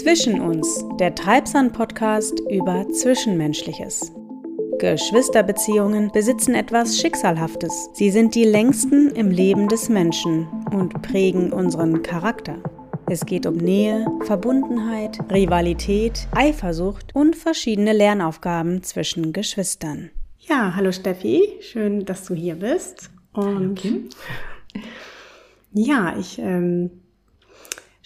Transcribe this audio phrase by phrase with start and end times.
[0.00, 4.12] Zwischen uns, der Treibsand-Podcast über Zwischenmenschliches.
[4.78, 7.88] Geschwisterbeziehungen besitzen etwas Schicksalhaftes.
[7.94, 12.58] Sie sind die längsten im Leben des Menschen und prägen unseren Charakter.
[13.08, 20.10] Es geht um Nähe, Verbundenheit, Rivalität, Eifersucht und verschiedene Lernaufgaben zwischen Geschwistern.
[20.40, 23.10] Ja, hallo Steffi, schön, dass du hier bist.
[23.32, 24.10] Und hallo
[25.72, 26.90] ja, ich ähm,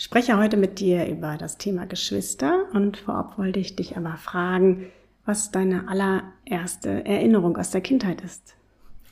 [0.00, 4.86] spreche heute mit dir über das Thema Geschwister und vorab wollte ich dich aber fragen,
[5.26, 8.54] was deine allererste Erinnerung aus der Kindheit ist.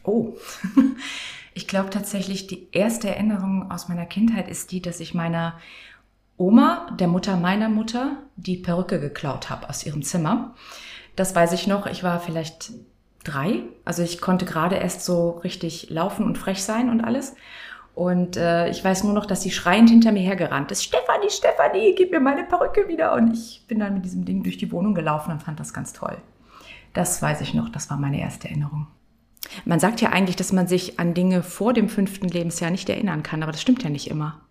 [0.02, 0.32] Oh,
[1.54, 5.58] ich glaube tatsächlich, die erste Erinnerung aus meiner Kindheit ist die, dass ich meiner
[6.38, 10.54] Oma, der Mutter meiner Mutter, die Perücke geklaut habe aus ihrem Zimmer.
[11.16, 11.84] Das weiß ich noch.
[11.84, 12.72] Ich war vielleicht
[13.24, 13.64] drei.
[13.84, 17.34] Also ich konnte gerade erst so richtig laufen und frech sein und alles.
[17.98, 20.84] Und äh, ich weiß nur noch, dass sie schreiend hinter mir hergerannt ist.
[20.84, 23.12] Stefanie, Stefanie, gib mir meine Perücke wieder.
[23.12, 25.92] Und ich bin dann mit diesem Ding durch die Wohnung gelaufen und fand das ganz
[25.92, 26.16] toll.
[26.94, 28.86] Das weiß ich noch, das war meine erste Erinnerung.
[29.64, 33.24] Man sagt ja eigentlich, dass man sich an Dinge vor dem fünften Lebensjahr nicht erinnern
[33.24, 34.42] kann, aber das stimmt ja nicht immer.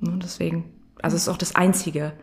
[0.00, 0.64] Und deswegen,
[1.02, 2.14] also es ist auch das Einzige,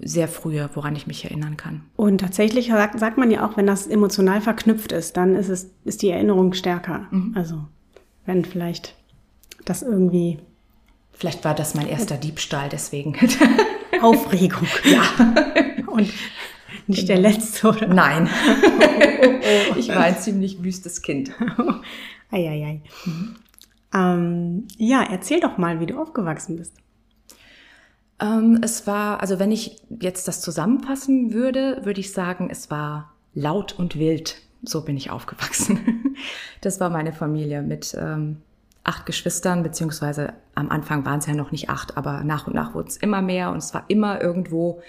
[0.00, 1.82] sehr frühe, woran ich mich erinnern kann.
[1.96, 5.72] Und tatsächlich sagt, sagt man ja auch, wenn das emotional verknüpft ist, dann ist es
[5.84, 7.08] ist die Erinnerung stärker.
[7.10, 7.32] Mhm.
[7.34, 7.64] Also
[8.24, 8.94] wenn vielleicht
[9.64, 10.38] das irgendwie.
[11.12, 13.16] Vielleicht war das mein erster Diebstahl, deswegen.
[14.02, 14.66] Aufregung.
[14.84, 15.02] Ja.
[15.86, 16.12] Und
[16.86, 17.88] nicht der letzte, oder?
[17.88, 18.28] Nein.
[19.76, 21.32] ich war ein ziemlich wüstes Kind.
[22.30, 22.82] Eieiei.
[23.04, 23.36] Mhm.
[23.94, 26.74] Ähm, ja, erzähl doch mal, wie du aufgewachsen bist.
[28.20, 33.12] Ähm, es war, also wenn ich jetzt das zusammenfassen würde, würde ich sagen, es war
[33.34, 34.36] laut und wild.
[34.62, 36.16] So bin ich aufgewachsen.
[36.60, 38.38] Das war meine Familie mit ähm,
[38.88, 42.74] acht Geschwistern, beziehungsweise am Anfang waren es ja noch nicht acht, aber nach und nach
[42.74, 44.80] wurde es immer mehr und es war immer irgendwo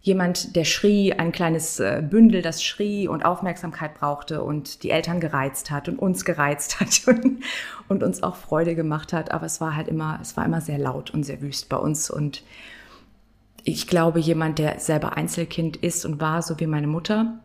[0.00, 5.20] jemand, der schrie, ein kleines äh, Bündel, das schrie und Aufmerksamkeit brauchte und die Eltern
[5.20, 7.42] gereizt hat und uns gereizt hat und,
[7.88, 9.30] und uns auch Freude gemacht hat.
[9.30, 12.10] Aber es war halt immer, es war immer sehr laut und sehr wüst bei uns
[12.10, 12.42] und
[13.62, 17.40] ich glaube, jemand, der selber Einzelkind ist und war, so wie meine Mutter,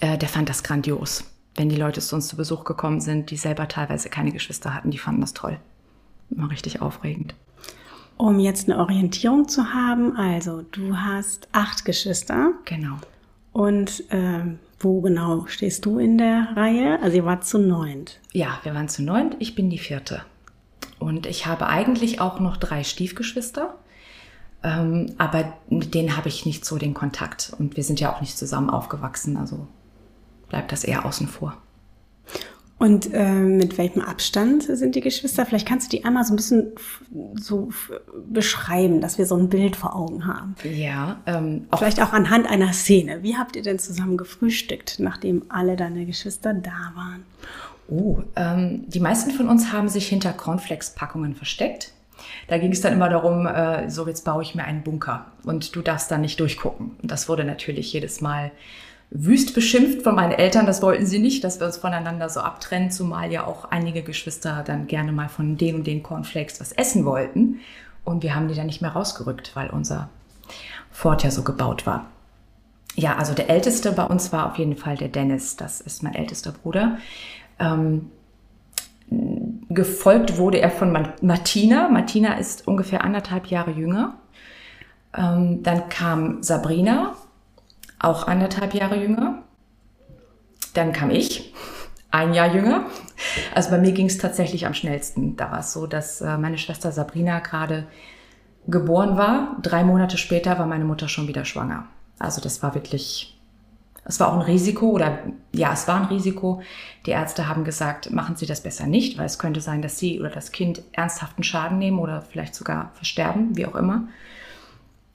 [0.00, 3.36] äh, der fand das grandios wenn die Leute zu uns zu Besuch gekommen sind, die
[3.36, 5.58] selber teilweise keine Geschwister hatten, die fanden das toll.
[6.30, 7.34] Immer richtig aufregend.
[8.16, 12.52] Um jetzt eine Orientierung zu haben, also du hast acht Geschwister.
[12.64, 12.96] Genau.
[13.52, 17.00] Und ähm, wo genau stehst du in der Reihe?
[17.02, 18.20] Also ihr wart zu neunt.
[18.32, 19.36] Ja, wir waren zu neunt.
[19.38, 20.22] Ich bin die vierte.
[20.98, 23.74] Und ich habe eigentlich auch noch drei Stiefgeschwister.
[24.62, 27.52] Ähm, aber mit denen habe ich nicht so den Kontakt.
[27.58, 29.36] Und wir sind ja auch nicht zusammen aufgewachsen.
[29.36, 29.66] Also
[30.52, 31.56] bleibt das eher außen vor.
[32.78, 35.46] Und äh, mit welchem Abstand sind die Geschwister?
[35.46, 36.72] Vielleicht kannst du die einmal so ein bisschen
[37.36, 37.70] so
[38.28, 40.56] beschreiben, dass wir so ein Bild vor Augen haben.
[40.64, 41.20] Ja.
[41.26, 43.22] Ähm, auch Vielleicht auch anhand einer Szene.
[43.22, 47.24] Wie habt ihr denn zusammen gefrühstückt, nachdem alle deine Geschwister da waren?
[47.88, 51.92] Oh, ähm, die meisten von uns haben sich hinter Cornflakes-Packungen versteckt.
[52.48, 55.74] Da ging es dann immer darum, äh, so jetzt baue ich mir einen Bunker und
[55.74, 56.96] du darfst da nicht durchgucken.
[57.02, 58.50] Das wurde natürlich jedes Mal
[59.14, 60.66] wüst beschimpft von meinen Eltern.
[60.66, 64.62] Das wollten sie nicht, dass wir uns voneinander so abtrennen, zumal ja auch einige Geschwister
[64.66, 67.60] dann gerne mal von den und den Cornflakes was essen wollten.
[68.04, 70.08] Und wir haben die dann nicht mehr rausgerückt, weil unser
[70.90, 72.06] Fort ja so gebaut war.
[72.94, 75.56] Ja, also der älteste bei uns war auf jeden Fall der Dennis.
[75.56, 76.98] Das ist mein ältester Bruder.
[77.58, 78.10] Ähm,
[79.68, 81.88] gefolgt wurde er von Martina.
[81.88, 84.14] Martina ist ungefähr anderthalb Jahre jünger.
[85.16, 87.14] Ähm, dann kam Sabrina,
[88.02, 89.42] auch anderthalb Jahre jünger.
[90.74, 91.54] Dann kam ich,
[92.10, 92.86] ein Jahr jünger.
[93.54, 95.36] Also bei mir ging es tatsächlich am schnellsten.
[95.36, 97.86] Da war es so, dass äh, meine Schwester Sabrina gerade
[98.66, 99.56] geboren war.
[99.62, 101.86] Drei Monate später war meine Mutter schon wieder schwanger.
[102.18, 103.38] Also das war wirklich,
[104.04, 105.18] es war auch ein Risiko oder
[105.52, 106.62] ja, es war ein Risiko.
[107.06, 110.20] Die Ärzte haben gesagt, machen Sie das besser nicht, weil es könnte sein, dass Sie
[110.20, 114.08] oder das Kind ernsthaften Schaden nehmen oder vielleicht sogar versterben, wie auch immer.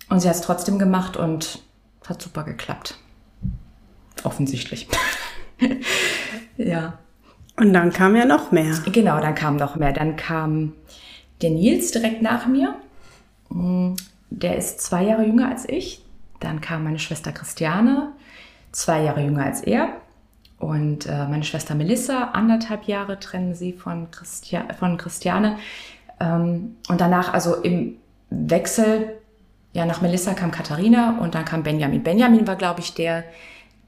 [0.10, 1.62] Und sie hat es trotzdem gemacht und
[2.10, 2.98] hat super geklappt.
[4.24, 4.88] Offensichtlich.
[6.58, 6.98] ja.
[7.56, 8.76] Und dann kam ja noch mehr.
[8.92, 9.94] Genau, dann kam noch mehr.
[9.94, 10.74] Dann kam
[11.42, 12.76] der Nils direkt nach mir.
[13.50, 13.94] Mm,
[14.30, 16.04] der ist zwei Jahre jünger als ich.
[16.40, 18.12] Dann kam meine Schwester Christiane,
[18.72, 19.90] zwei Jahre jünger als er.
[20.60, 25.58] Und äh, meine Schwester Melissa, anderthalb Jahre trennen sie von, Christia von Christiane.
[26.20, 27.98] Ähm, und danach, also im
[28.30, 29.17] Wechsel,
[29.78, 32.02] ja, nach Melissa kam Katharina und dann kam Benjamin.
[32.02, 33.24] Benjamin war, glaube ich, der,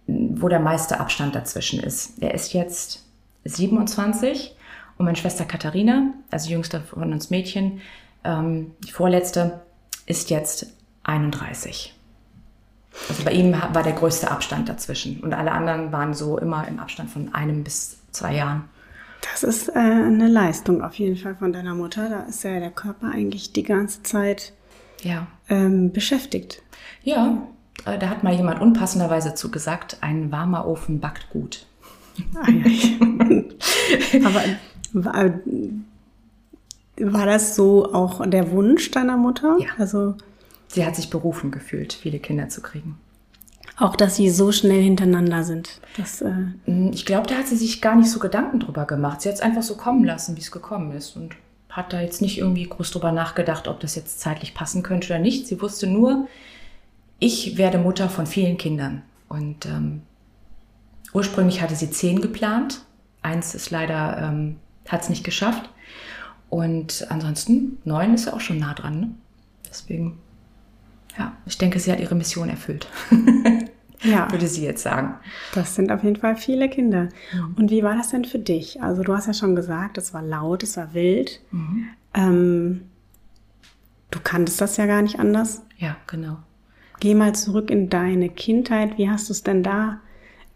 [0.05, 2.21] wo der meiste Abstand dazwischen ist.
[2.21, 3.07] Er ist jetzt
[3.45, 4.55] 27
[4.99, 7.81] und meine Schwester Katharina, also jüngste von uns Mädchen,
[8.23, 9.61] ähm, die vorletzte,
[10.05, 10.67] ist jetzt
[11.05, 11.95] 31.
[13.09, 16.77] Also bei ihm war der größte Abstand dazwischen und alle anderen waren so immer im
[16.77, 18.69] Abstand von einem bis zwei Jahren.
[19.31, 22.09] Das ist äh, eine Leistung auf jeden Fall von deiner Mutter.
[22.09, 24.53] Da ist ja der Körper eigentlich die ganze Zeit
[25.03, 25.27] ja.
[25.49, 26.61] ähm, beschäftigt.
[27.03, 27.41] Ja,
[27.85, 31.65] äh, da hat mal jemand unpassenderweise zugesagt, ein warmer Ofen backt gut.
[32.35, 32.97] Ah, ja.
[34.25, 34.43] Aber
[34.93, 35.33] war,
[36.97, 39.57] war das so auch der Wunsch deiner Mutter?
[39.59, 39.69] Ja.
[39.77, 40.15] Also
[40.67, 42.97] sie hat sich berufen gefühlt, viele Kinder zu kriegen.
[43.77, 45.79] Auch, dass sie so schnell hintereinander sind.
[45.95, 46.33] Das, äh
[46.65, 49.21] mm, ich glaube, da hat sie sich gar nicht so Gedanken drüber gemacht.
[49.21, 51.15] Sie hat es einfach so kommen lassen, wie es gekommen ist.
[51.15, 51.35] Und
[51.79, 55.19] hat da jetzt nicht irgendwie groß drüber nachgedacht, ob das jetzt zeitlich passen könnte oder
[55.19, 55.47] nicht.
[55.47, 56.27] Sie wusste nur,
[57.19, 59.01] ich werde Mutter von vielen Kindern.
[59.27, 60.01] Und ähm,
[61.13, 62.81] ursprünglich hatte sie zehn geplant.
[63.21, 65.69] Eins ist leider, ähm, hat es nicht geschafft.
[66.49, 68.99] Und ansonsten, neun ist ja auch schon nah dran.
[68.99, 69.11] Ne?
[69.69, 70.19] Deswegen,
[71.17, 72.87] ja, ich denke, sie hat ihre Mission erfüllt.
[74.01, 74.27] ja.
[74.31, 75.15] würde sie jetzt sagen.
[75.53, 77.09] Das sind auf jeden Fall viele Kinder.
[77.33, 77.55] Mhm.
[77.57, 78.81] Und wie war das denn für dich?
[78.81, 81.41] Also du hast ja schon gesagt, es war laut, es war wild.
[81.51, 81.87] Mhm.
[82.13, 82.81] Ähm,
[84.11, 85.63] du kanntest das ja gar nicht anders.
[85.77, 86.37] Ja, genau.
[86.99, 88.97] Geh mal zurück in deine Kindheit.
[88.97, 89.99] Wie hast du es denn da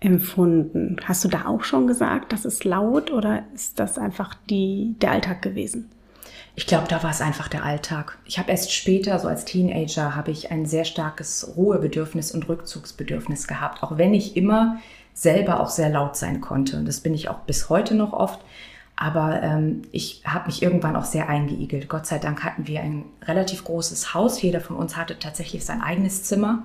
[0.01, 0.98] empfunden?
[1.06, 5.12] Hast du da auch schon gesagt, das ist laut oder ist das einfach die, der
[5.12, 5.90] Alltag gewesen?
[6.56, 8.18] Ich glaube, da war es einfach der Alltag.
[8.25, 13.48] Ich habe erst später, so als Teenager, habe ich ein sehr starkes Ruhebedürfnis und Rückzugsbedürfnis
[13.48, 14.78] gehabt, auch wenn ich immer
[15.14, 16.78] selber auch sehr laut sein konnte.
[16.78, 18.40] Und das bin ich auch bis heute noch oft.
[18.96, 21.90] Aber ähm, ich habe mich irgendwann auch sehr eingeigelt.
[21.90, 24.42] Gott sei Dank hatten wir ein relativ großes Haus.
[24.42, 26.64] Jeder von uns hatte tatsächlich sein eigenes Zimmer.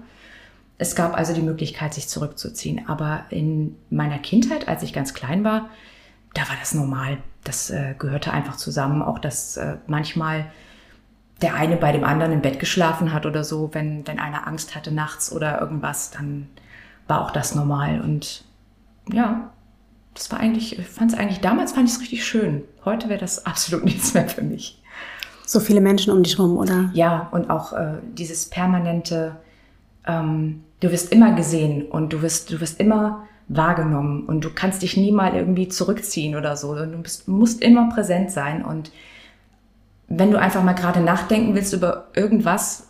[0.76, 2.86] Es gab also die Möglichkeit, sich zurückzuziehen.
[2.86, 5.70] Aber in meiner Kindheit, als ich ganz klein war,
[6.34, 7.18] da war das normal.
[7.48, 9.02] Das äh, gehörte einfach zusammen.
[9.02, 10.44] Auch dass äh, manchmal
[11.40, 14.74] der eine bei dem anderen im Bett geschlafen hat oder so, wenn, wenn einer Angst
[14.74, 16.48] hatte nachts oder irgendwas, dann
[17.06, 18.02] war auch das normal.
[18.02, 18.44] Und
[19.10, 19.50] ja,
[20.14, 22.64] das war eigentlich, ich fand es eigentlich, damals fand ich es richtig schön.
[22.84, 24.82] Heute wäre das absolut nichts mehr für mich.
[25.46, 26.90] So viele Menschen um dich rum, oder?
[26.92, 29.36] Ja, und auch äh, dieses permanente,
[30.06, 34.82] ähm, du wirst immer gesehen und du wirst, du wirst immer wahrgenommen und du kannst
[34.82, 36.74] dich nie mal irgendwie zurückziehen oder so.
[36.74, 38.92] Du bist, musst immer präsent sein und
[40.08, 42.86] wenn du einfach mal gerade nachdenken willst über irgendwas,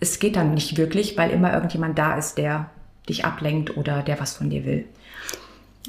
[0.00, 2.70] es geht dann nicht wirklich, weil immer irgendjemand da ist, der
[3.08, 4.84] dich ablenkt oder der was von dir will.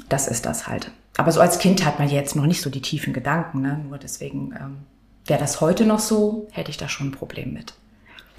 [0.08, 0.90] Das ist das halt.
[1.16, 3.60] Aber so als Kind hat man jetzt noch nicht so die tiefen Gedanken.
[3.60, 3.84] Ne?
[3.88, 4.78] Nur deswegen ähm,
[5.26, 7.74] wäre das heute noch so, hätte ich da schon ein Problem mit.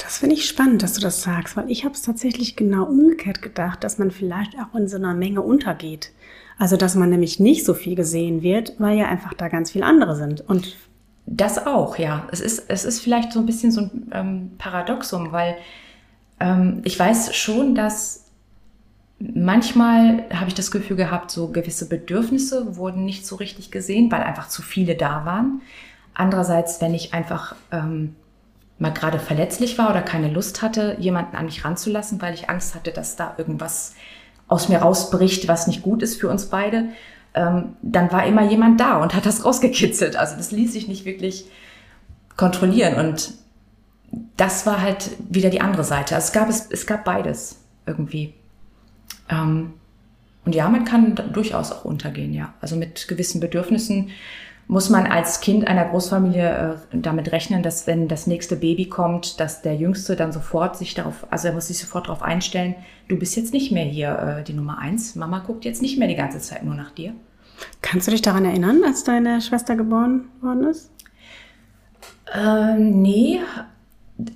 [0.01, 3.41] Das finde ich spannend, dass du das sagst, weil ich habe es tatsächlich genau umgekehrt
[3.41, 6.11] gedacht, dass man vielleicht auch in so einer Menge untergeht.
[6.57, 9.85] Also dass man nämlich nicht so viel gesehen wird, weil ja einfach da ganz viele
[9.85, 10.41] andere sind.
[10.41, 10.75] Und
[11.25, 12.27] das auch, ja.
[12.31, 15.57] Es ist, es ist vielleicht so ein bisschen so ein ähm, Paradoxum, weil
[16.39, 18.25] ähm, ich weiß schon, dass
[19.19, 24.23] manchmal habe ich das Gefühl gehabt, so gewisse Bedürfnisse wurden nicht so richtig gesehen, weil
[24.23, 25.61] einfach zu viele da waren.
[26.13, 28.15] Andererseits, wenn ich einfach ähm,
[28.79, 32.75] mal gerade verletzlich war oder keine Lust hatte, jemanden an mich ranzulassen, weil ich Angst
[32.75, 33.93] hatte, dass da irgendwas
[34.47, 36.89] aus mir rausbricht, was nicht gut ist für uns beide,
[37.33, 40.15] ähm, dann war immer jemand da und hat das rausgekitzelt.
[40.15, 41.45] Also das ließ sich nicht wirklich
[42.35, 43.33] kontrollieren und
[44.37, 46.15] das war halt wieder die andere Seite.
[46.15, 48.33] Also es gab es, es gab beides irgendwie.
[49.29, 49.73] Ähm,
[50.45, 52.53] und ja, man kann durchaus auch untergehen, ja.
[52.61, 54.09] Also mit gewissen Bedürfnissen
[54.69, 59.39] muss man als Kind einer Großfamilie äh, damit rechnen, dass wenn das nächste Baby kommt,
[59.39, 62.75] dass der Jüngste dann sofort sich darauf, also er muss sich sofort darauf einstellen,
[63.07, 65.15] du bist jetzt nicht mehr hier äh, die Nummer eins.
[65.15, 67.15] Mama guckt jetzt nicht mehr die ganze Zeit nur nach dir.
[67.81, 70.91] Kannst du dich daran erinnern, als deine Schwester geboren worden ist?
[72.31, 73.39] Äh, nee,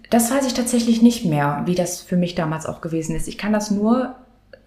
[0.10, 3.28] das weiß ich tatsächlich nicht mehr, wie das für mich damals auch gewesen ist.
[3.28, 4.16] Ich kann das nur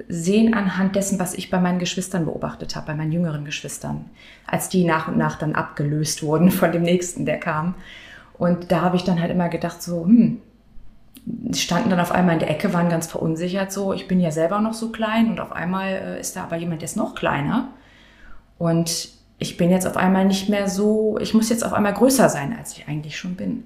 [0.08, 4.04] sehen anhand dessen, was ich bei meinen Geschwistern beobachtet habe, bei meinen jüngeren Geschwistern,
[4.46, 7.74] als die nach und nach dann abgelöst wurden von dem nächsten, der kam.
[8.38, 10.40] Und da habe ich dann halt immer gedacht, so, hm,
[11.52, 14.60] standen dann auf einmal in der Ecke, waren ganz verunsichert, so, ich bin ja selber
[14.60, 17.68] noch so klein und auf einmal äh, ist da aber jemand, der ist noch kleiner.
[18.58, 22.28] Und ich bin jetzt auf einmal nicht mehr so, ich muss jetzt auf einmal größer
[22.28, 23.64] sein, als ich eigentlich schon bin.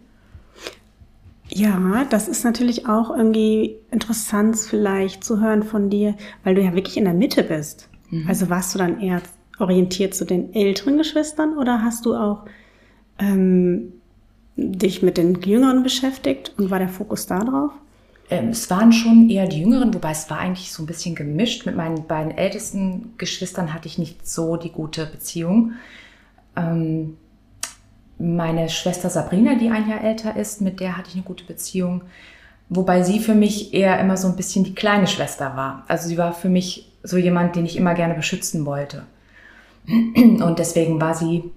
[1.50, 6.14] Ja, das ist natürlich auch irgendwie interessant vielleicht zu hören von dir,
[6.44, 7.88] weil du ja wirklich in der Mitte bist.
[8.10, 8.26] Mhm.
[8.28, 9.20] Also warst du dann eher
[9.58, 12.44] orientiert zu den älteren Geschwistern oder hast du auch
[13.18, 13.92] ähm,
[14.56, 17.72] dich mit den Jüngeren beschäftigt und war der Fokus da drauf?
[18.30, 21.66] Ähm, es waren schon eher die Jüngeren, wobei es war eigentlich so ein bisschen gemischt.
[21.66, 25.72] Mit meinen beiden ältesten Geschwistern hatte ich nicht so die gute Beziehung.
[26.56, 27.16] Ähm,
[28.20, 32.02] meine Schwester Sabrina, die ein Jahr älter ist, mit der hatte ich eine gute Beziehung.
[32.68, 35.84] Wobei sie für mich eher immer so ein bisschen die kleine Schwester war.
[35.88, 39.04] Also sie war für mich so jemand, den ich immer gerne beschützen wollte.
[39.86, 41.50] Und deswegen war sie,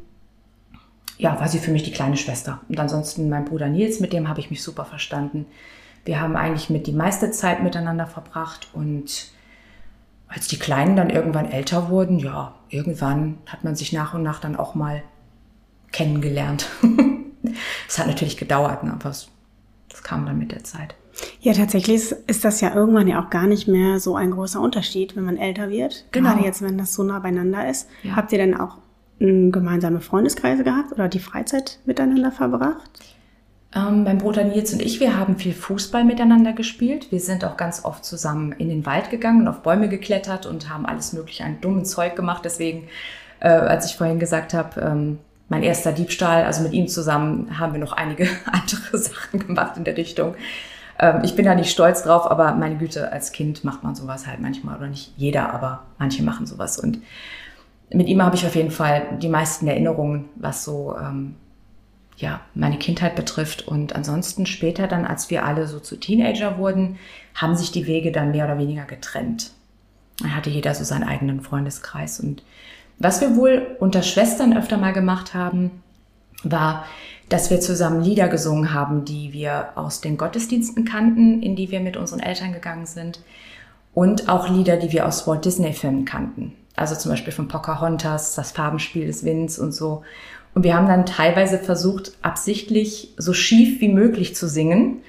[1.17, 2.62] ja, war sie für mich die kleine Schwester.
[2.70, 5.46] Und ansonsten mein Bruder Nils, mit dem habe ich mich super verstanden.
[6.05, 9.32] Wir haben eigentlich mit die meiste Zeit miteinander verbracht und
[10.27, 14.39] als die Kleinen dann irgendwann älter wurden, ja, irgendwann hat man sich nach und nach
[14.39, 15.03] dann auch mal
[15.93, 16.67] kennengelernt.
[17.89, 19.27] Es hat natürlich gedauert, ne, aber es,
[19.89, 20.95] das kam dann mit der Zeit.
[21.41, 25.15] Ja, tatsächlich ist das ja irgendwann ja auch gar nicht mehr so ein großer Unterschied,
[25.15, 26.05] wenn man älter wird.
[26.12, 26.29] Genau.
[26.29, 27.89] Gerade jetzt, wenn das so nah beieinander ist.
[28.01, 28.15] Ja.
[28.15, 28.77] Habt ihr denn auch
[29.19, 32.89] gemeinsame Freundeskreise gehabt oder die Freizeit miteinander verbracht?
[33.75, 37.12] Ähm, mein Bruder Nils und ich, wir haben viel Fußball miteinander gespielt.
[37.12, 40.69] Wir sind auch ganz oft zusammen in den Wald gegangen und auf Bäume geklettert und
[40.69, 42.43] haben alles mögliche an dummen Zeug gemacht.
[42.45, 42.88] Deswegen,
[43.39, 45.19] äh, als ich vorhin gesagt habe, ähm,
[45.50, 49.83] mein erster Diebstahl, also mit ihm zusammen haben wir noch einige andere Sachen gemacht in
[49.83, 50.35] der Richtung.
[51.00, 54.27] Ähm, ich bin da nicht stolz drauf, aber meine Güte, als Kind macht man sowas
[54.27, 56.79] halt manchmal oder nicht jeder, aber manche machen sowas.
[56.79, 57.00] Und
[57.89, 61.35] mit ihm habe ich auf jeden Fall die meisten Erinnerungen, was so ähm,
[62.17, 63.67] ja, meine Kindheit betrifft.
[63.67, 66.97] Und ansonsten später dann, als wir alle so zu Teenager wurden,
[67.35, 69.51] haben sich die Wege dann mehr oder weniger getrennt.
[70.19, 72.19] Dann hatte jeder so seinen eigenen Freundeskreis.
[72.19, 72.43] Und
[73.00, 75.83] was wir wohl unter Schwestern öfter mal gemacht haben,
[76.43, 76.85] war,
[77.29, 81.79] dass wir zusammen Lieder gesungen haben, die wir aus den Gottesdiensten kannten, in die wir
[81.79, 83.21] mit unseren Eltern gegangen sind.
[83.93, 86.53] Und auch Lieder, die wir aus Walt Disney-Filmen kannten.
[86.75, 90.01] Also zum Beispiel von Pocahontas, das Farbenspiel des Winds und so.
[90.55, 95.01] Und wir haben dann teilweise versucht, absichtlich so schief wie möglich zu singen,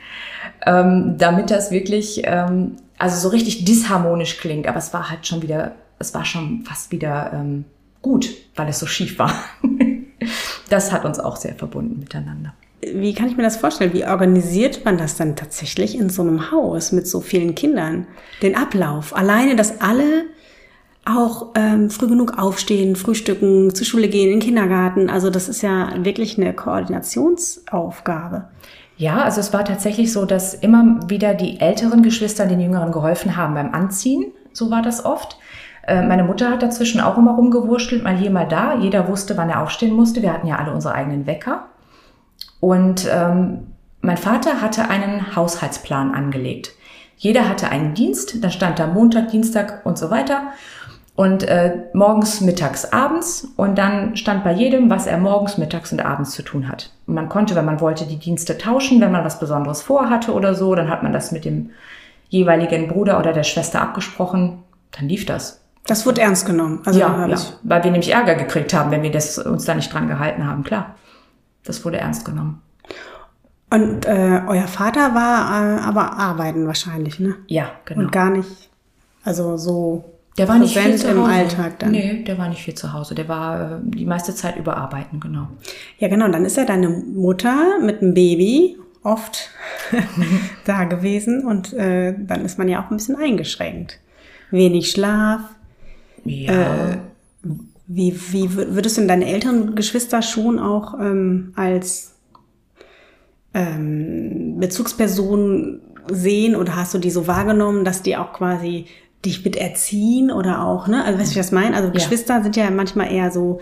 [0.66, 4.66] ähm, damit das wirklich, ähm, also so richtig disharmonisch klingt.
[4.66, 7.64] Aber es war halt schon wieder, es war schon fast wieder ähm,
[8.04, 9.34] gut, weil es so schief war.
[10.68, 12.52] das hat uns auch sehr verbunden miteinander.
[12.82, 13.94] Wie kann ich mir das vorstellen?
[13.94, 18.06] Wie organisiert man das dann tatsächlich in so einem Haus mit so vielen Kindern?
[18.42, 19.16] Den Ablauf.
[19.16, 20.26] Alleine, dass alle
[21.06, 25.08] auch ähm, früh genug aufstehen, frühstücken, zur Schule gehen, in den Kindergarten.
[25.08, 28.48] Also das ist ja wirklich eine Koordinationsaufgabe.
[28.98, 33.34] Ja, also es war tatsächlich so, dass immer wieder die älteren Geschwister den Jüngeren geholfen
[33.36, 34.26] haben beim Anziehen.
[34.52, 35.38] So war das oft.
[35.86, 38.74] Äh, meine Mutter hat dazwischen auch immer rumgewurschtelt, mal hier, mal da.
[38.74, 40.22] Jeder wusste, wann er aufstehen musste.
[40.22, 41.66] Wir hatten ja alle unsere eigenen Wecker.
[42.60, 43.66] Und ähm,
[44.00, 46.72] mein Vater hatte einen Haushaltsplan angelegt.
[47.16, 50.42] Jeder hatte einen Dienst, da stand da Montag, Dienstag und so weiter.
[51.16, 53.48] Und äh, morgens, mittags, abends.
[53.56, 56.90] Und dann stand bei jedem, was er morgens, mittags und abends zu tun hat.
[57.06, 60.54] Und man konnte, wenn man wollte, die Dienste tauschen, wenn man was Besonderes vorhatte oder
[60.54, 61.70] so, dann hat man das mit dem
[62.28, 64.64] jeweiligen Bruder oder der Schwester abgesprochen.
[64.90, 65.63] Dann lief das.
[65.86, 66.80] Das wurde ernst genommen.
[66.84, 69.92] Also ja, ja, weil wir nämlich Ärger gekriegt haben, wenn wir das, uns da nicht
[69.92, 70.64] dran gehalten haben.
[70.64, 70.94] Klar,
[71.64, 72.62] das wurde ernst genommen.
[73.70, 77.34] Und äh, euer Vater war äh, aber arbeiten wahrscheinlich, ne?
[77.48, 78.02] Ja, genau.
[78.02, 78.70] Und gar nicht,
[79.24, 80.04] also so
[80.38, 81.92] der war nicht viel zu im Alltag dann.
[81.92, 83.14] Nee, der war nicht viel zu Hause.
[83.14, 85.48] Der war äh, die meiste Zeit überarbeiten, genau.
[85.98, 86.24] Ja, genau.
[86.24, 89.50] Und dann ist ja deine Mutter mit einem Baby oft
[90.64, 94.00] da gewesen und äh, dann ist man ja auch ein bisschen eingeschränkt.
[94.50, 95.40] Wenig Schlaf.
[96.24, 96.92] Ja.
[96.92, 96.98] Äh,
[97.86, 102.14] wie, wie würdest du denn deine älteren Geschwister schon auch ähm, als
[103.52, 108.86] ähm, Bezugsperson sehen oder hast du die so wahrgenommen, dass die auch quasi
[109.24, 111.04] dich mit erziehen oder auch, ne?
[111.04, 111.76] Also weißt du, was ich das meine?
[111.76, 113.60] Also Geschwister sind ja manchmal eher so,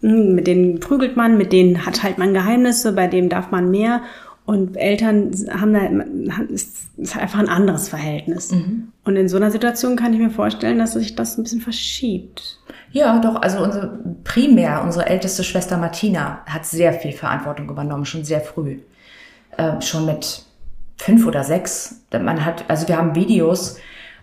[0.00, 3.70] hm, mit denen prügelt man, mit denen hat halt man Geheimnisse, bei dem darf man
[3.70, 4.02] mehr.
[4.50, 5.30] Und Eltern
[5.60, 8.50] haben da, ist, ist einfach ein anderes Verhältnis.
[8.50, 8.90] Mhm.
[9.04, 12.58] Und in so einer Situation kann ich mir vorstellen, dass sich das ein bisschen verschiebt.
[12.90, 13.40] Ja, doch.
[13.42, 18.80] Also unsere, primär unsere älteste Schwester Martina hat sehr viel Verantwortung übernommen, schon sehr früh.
[19.56, 20.42] Äh, schon mit
[20.96, 22.02] fünf oder sechs.
[22.10, 23.76] Man hat, also wir haben Videos,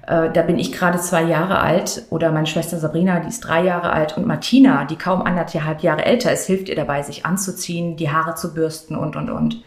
[0.08, 3.64] äh, da bin ich gerade zwei Jahre alt oder meine Schwester Sabrina, die ist drei
[3.64, 7.96] Jahre alt und Martina, die kaum anderthalb Jahre älter ist, hilft ihr dabei, sich anzuziehen,
[7.96, 9.64] die Haare zu bürsten und, und, und.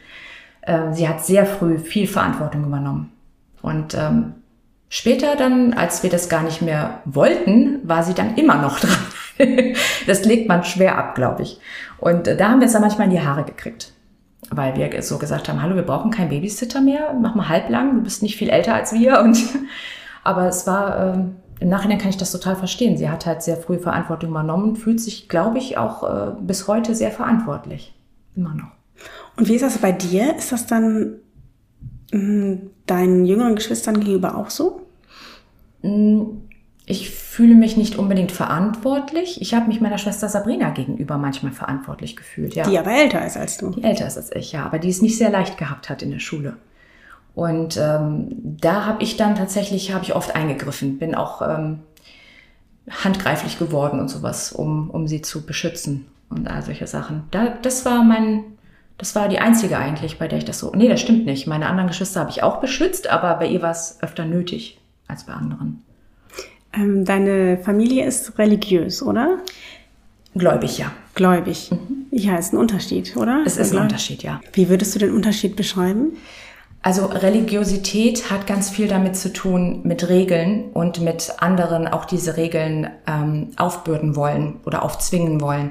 [0.62, 3.12] Äh, sie hat sehr früh viel Verantwortung übernommen.
[3.62, 4.34] Und ähm,
[4.88, 8.80] später dann, als wir das gar nicht mehr wollten, war sie dann immer noch
[9.38, 9.74] dran.
[10.06, 11.60] das legt man schwer ab, glaube ich.
[11.98, 13.92] Und äh, da haben wir es dann manchmal in die Haare gekriegt
[14.50, 18.02] weil wir so gesagt haben, hallo, wir brauchen keinen Babysitter mehr, mach mal halblang, du
[18.02, 19.38] bist nicht viel älter als wir und
[20.24, 22.96] aber es war, ähm, im Nachhinein kann ich das total verstehen.
[22.96, 26.94] Sie hat halt sehr früh Verantwortung übernommen, fühlt sich, glaube ich, auch äh, bis heute
[26.94, 27.94] sehr verantwortlich.
[28.34, 28.79] Immer noch.
[29.40, 30.36] Und wie ist das bei dir?
[30.36, 31.14] Ist das dann
[32.12, 34.82] hm, deinen jüngeren Geschwistern gegenüber auch so?
[35.80, 36.42] Hm,
[36.84, 39.40] ich fühle mich nicht unbedingt verantwortlich.
[39.40, 42.68] Ich habe mich meiner Schwester Sabrina gegenüber manchmal verantwortlich gefühlt, ja.
[42.68, 43.70] Die aber älter ist als du.
[43.70, 44.66] Die älter ist als ich, ja.
[44.66, 46.58] Aber die es nicht sehr leicht gehabt hat in der Schule.
[47.34, 51.78] Und ähm, da habe ich dann tatsächlich, habe ich oft eingegriffen, bin auch ähm,
[52.90, 57.22] handgreiflich geworden und sowas, um, um sie zu beschützen und all solche Sachen.
[57.30, 58.44] Da, das war mein,
[59.00, 60.72] das war die einzige eigentlich, bei der ich das so.
[60.74, 61.46] Nee, das stimmt nicht.
[61.46, 64.78] Meine anderen Geschwister habe ich auch beschützt, aber bei ihr war es öfter nötig
[65.08, 65.82] als bei anderen.
[66.74, 69.38] Ähm, deine Familie ist religiös, oder?
[70.34, 70.92] Gläubig, ja.
[71.14, 71.70] Gläubig.
[71.70, 72.06] Mhm.
[72.10, 73.42] Ja, ist ein Unterschied, oder?
[73.46, 74.38] Es ist ein Unterschied, ja.
[74.52, 76.18] Wie würdest du den Unterschied beschreiben?
[76.82, 82.36] Also Religiosität hat ganz viel damit zu tun mit Regeln und mit anderen auch diese
[82.36, 85.70] Regeln ähm, aufbürden wollen oder aufzwingen wollen.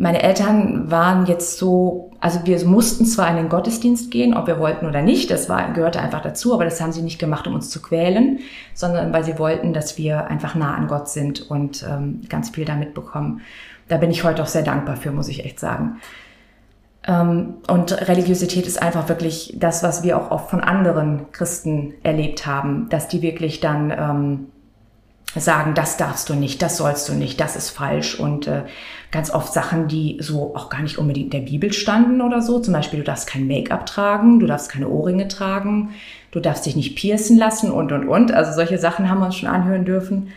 [0.00, 4.58] Meine Eltern waren jetzt so, also wir mussten zwar in den Gottesdienst gehen, ob wir
[4.58, 7.52] wollten oder nicht, das war, gehörte einfach dazu, aber das haben sie nicht gemacht, um
[7.52, 8.38] uns zu quälen,
[8.72, 12.64] sondern weil sie wollten, dass wir einfach nah an Gott sind und ähm, ganz viel
[12.64, 13.42] damit bekommen.
[13.88, 16.00] Da bin ich heute auch sehr dankbar für, muss ich echt sagen.
[17.06, 22.46] Ähm, und Religiosität ist einfach wirklich das, was wir auch oft von anderen Christen erlebt
[22.46, 24.46] haben, dass die wirklich dann ähm,
[25.38, 28.64] sagen, das darfst du nicht, das sollst du nicht, das ist falsch und äh,
[29.12, 32.58] ganz oft Sachen, die so auch gar nicht unbedingt in der Bibel standen oder so.
[32.58, 35.90] Zum Beispiel, du darfst kein Make-up tragen, du darfst keine Ohrringe tragen,
[36.32, 38.32] du darfst dich nicht piercen lassen und und und.
[38.32, 40.32] Also solche Sachen haben wir uns schon anhören dürfen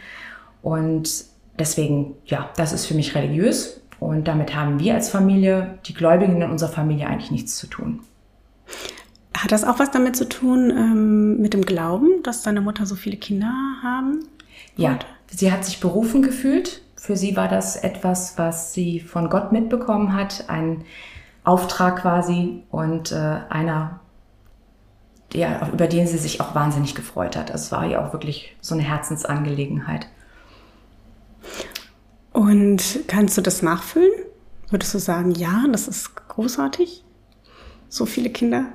[0.61, 1.09] und
[1.57, 6.41] deswegen, ja, das ist für mich religiös und damit haben wir als Familie, die Gläubigen
[6.41, 8.01] in unserer Familie eigentlich nichts zu tun.
[9.35, 12.95] Hat das auch was damit zu tun ähm, mit dem Glauben, dass deine Mutter so
[12.95, 14.19] viele Kinder haben?
[14.75, 14.99] Ja,
[15.29, 16.81] sie hat sich berufen gefühlt.
[16.95, 20.85] Für sie war das etwas, was sie von Gott mitbekommen hat, ein
[21.43, 23.99] Auftrag quasi und äh, einer,
[25.33, 27.49] ja, über den sie sich auch wahnsinnig gefreut hat.
[27.49, 30.07] Es war ihr auch wirklich so eine Herzensangelegenheit.
[32.31, 34.11] Und kannst du das nachfüllen?
[34.69, 37.03] Würdest du sagen, ja, das ist großartig?
[37.89, 38.65] So viele Kinder?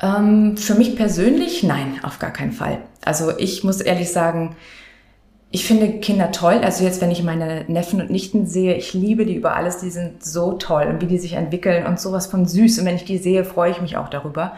[0.00, 2.82] Ähm, für mich persönlich, nein, auf gar keinen Fall.
[3.04, 4.56] Also ich muss ehrlich sagen,
[5.50, 6.60] ich finde Kinder toll.
[6.62, 9.78] Also jetzt, wenn ich meine Neffen und Nichten sehe, ich liebe die über alles.
[9.78, 12.78] Die sind so toll und wie die sich entwickeln und sowas von süß.
[12.78, 14.52] Und wenn ich die sehe, freue ich mich auch darüber.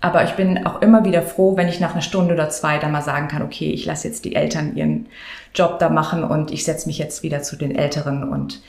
[0.00, 2.92] Aber ich bin auch immer wieder froh, wenn ich nach einer Stunde oder zwei dann
[2.92, 5.06] mal sagen kann, okay, ich lasse jetzt die Eltern ihren
[5.54, 8.62] Job da machen und ich setze mich jetzt wieder zu den Älteren und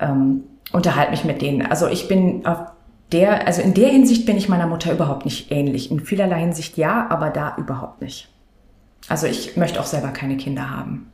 [0.00, 1.66] ähm, unterhalte mich mit denen.
[1.66, 2.60] Also ich bin auf
[3.12, 5.90] der, also in der Hinsicht bin ich meiner Mutter überhaupt nicht ähnlich.
[5.90, 8.28] In vielerlei Hinsicht ja, aber da überhaupt nicht.
[9.08, 11.10] Also ich möchte auch selber keine Kinder haben.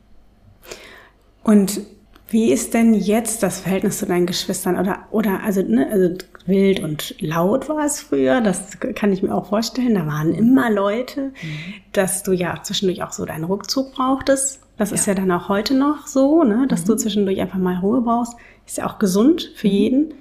[1.43, 1.81] Und
[2.29, 4.79] wie ist denn jetzt das Verhältnis zu deinen Geschwistern?
[4.79, 9.35] Oder, oder also, ne, also wild und laut war es früher, das kann ich mir
[9.35, 9.95] auch vorstellen.
[9.95, 11.73] Da waren immer Leute, mhm.
[11.91, 14.61] dass du ja zwischendurch auch so deinen Rückzug brauchtest.
[14.77, 14.95] Das ja.
[14.95, 16.87] ist ja dann auch heute noch so, ne, dass mhm.
[16.87, 18.35] du zwischendurch einfach mal Ruhe brauchst.
[18.65, 19.73] Ist ja auch gesund für mhm.
[19.73, 20.13] jeden.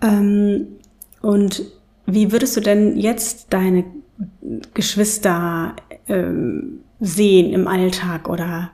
[0.00, 0.66] Ähm,
[1.20, 1.64] und
[2.06, 3.84] wie würdest du denn jetzt deine
[4.72, 5.74] Geschwister
[6.08, 8.70] ähm, sehen im Alltag oder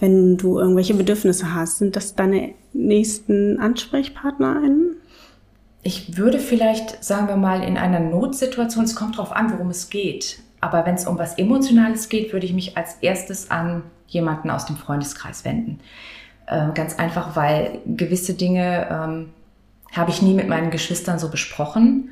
[0.00, 1.78] wenn du irgendwelche Bedürfnisse hast?
[1.78, 4.96] Sind das deine nächsten AnsprechpartnerInnen?
[5.82, 9.90] Ich würde vielleicht, sagen wir mal, in einer Notsituation, es kommt darauf an, worum es
[9.90, 10.38] geht.
[10.60, 14.64] Aber wenn es um was Emotionales geht, würde ich mich als erstes an jemanden aus
[14.64, 15.80] dem Freundeskreis wenden.
[16.46, 19.30] Äh, ganz einfach, weil gewisse Dinge ähm,
[19.92, 22.10] habe ich nie mit meinen Geschwistern so besprochen.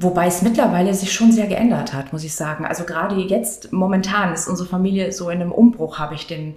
[0.00, 2.64] Wobei es mittlerweile sich schon sehr geändert hat, muss ich sagen.
[2.64, 6.54] Also gerade jetzt, momentan ist unsere Familie so in einem Umbruch, habe ich den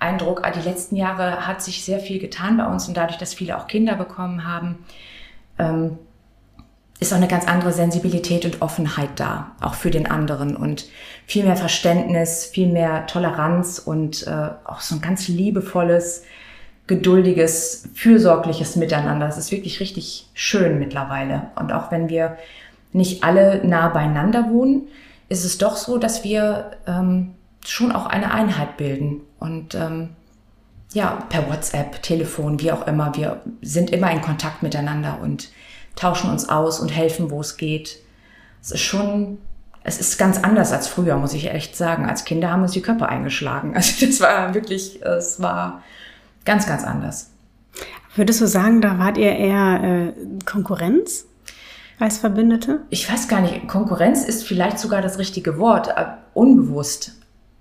[0.00, 0.40] Eindruck.
[0.42, 3.56] Ah, die letzten Jahre hat sich sehr viel getan bei uns und dadurch, dass viele
[3.56, 4.84] auch Kinder bekommen haben,
[5.60, 5.98] ähm,
[6.98, 10.88] ist auch eine ganz andere Sensibilität und Offenheit da, auch für den anderen und
[11.26, 16.24] viel mehr Verständnis, viel mehr Toleranz und äh, auch so ein ganz liebevolles,
[16.88, 19.26] geduldiges, fürsorgliches Miteinander.
[19.26, 21.52] Das ist wirklich richtig schön mittlerweile.
[21.54, 22.36] Und auch wenn wir
[22.92, 24.88] nicht alle nah beieinander wohnen,
[25.28, 29.20] ist es doch so, dass wir ähm, schon auch eine Einheit bilden.
[29.38, 30.10] Und ähm,
[30.92, 35.50] ja, per WhatsApp, Telefon, wie auch immer, wir sind immer in Kontakt miteinander und
[35.96, 37.98] tauschen uns aus und helfen, wo es geht.
[38.62, 39.38] Es ist schon,
[39.84, 42.06] es ist ganz anders als früher, muss ich echt sagen.
[42.06, 43.72] Als Kinder haben uns die Köpfe eingeschlagen.
[43.76, 45.82] Also das war wirklich, es war
[46.44, 47.30] ganz, ganz anders.
[48.16, 50.12] Würdest du sagen, da wart ihr eher äh,
[50.44, 51.26] Konkurrenz?
[52.00, 52.80] Als Verbündete?
[52.90, 53.68] Ich weiß gar nicht.
[53.68, 55.88] Konkurrenz ist vielleicht sogar das richtige Wort.
[55.88, 57.12] Äh, unbewusst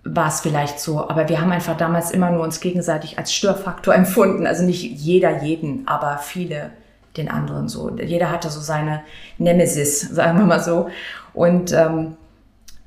[0.03, 1.09] war es vielleicht so.
[1.09, 4.47] Aber wir haben einfach damals immer nur uns gegenseitig als Störfaktor empfunden.
[4.47, 6.71] Also nicht jeder jeden, aber viele
[7.17, 7.95] den anderen so.
[7.97, 9.01] Jeder hatte so seine
[9.37, 10.89] Nemesis, sagen wir mal so.
[11.33, 12.15] Und ähm,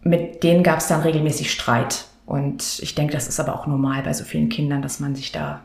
[0.02, 2.06] mit denen gab es dann regelmäßig Streit.
[2.26, 5.32] Und ich denke, das ist aber auch normal bei so vielen Kindern, dass man sich
[5.32, 5.60] da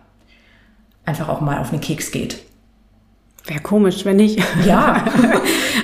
[1.06, 2.44] einfach auch mal auf den Keks geht.
[3.48, 4.40] Wäre komisch, wenn nicht.
[4.66, 5.06] Ja.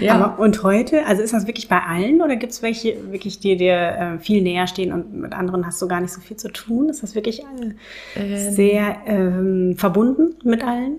[0.01, 0.15] ja.
[0.15, 3.55] Aber, und heute, also ist das wirklich bei allen oder gibt es welche wirklich, die
[3.55, 6.51] dir äh, viel näher stehen und mit anderen hast du gar nicht so viel zu
[6.51, 6.89] tun?
[6.89, 7.43] Ist das wirklich
[8.15, 10.97] äh, sehr ähm, verbunden mit allen?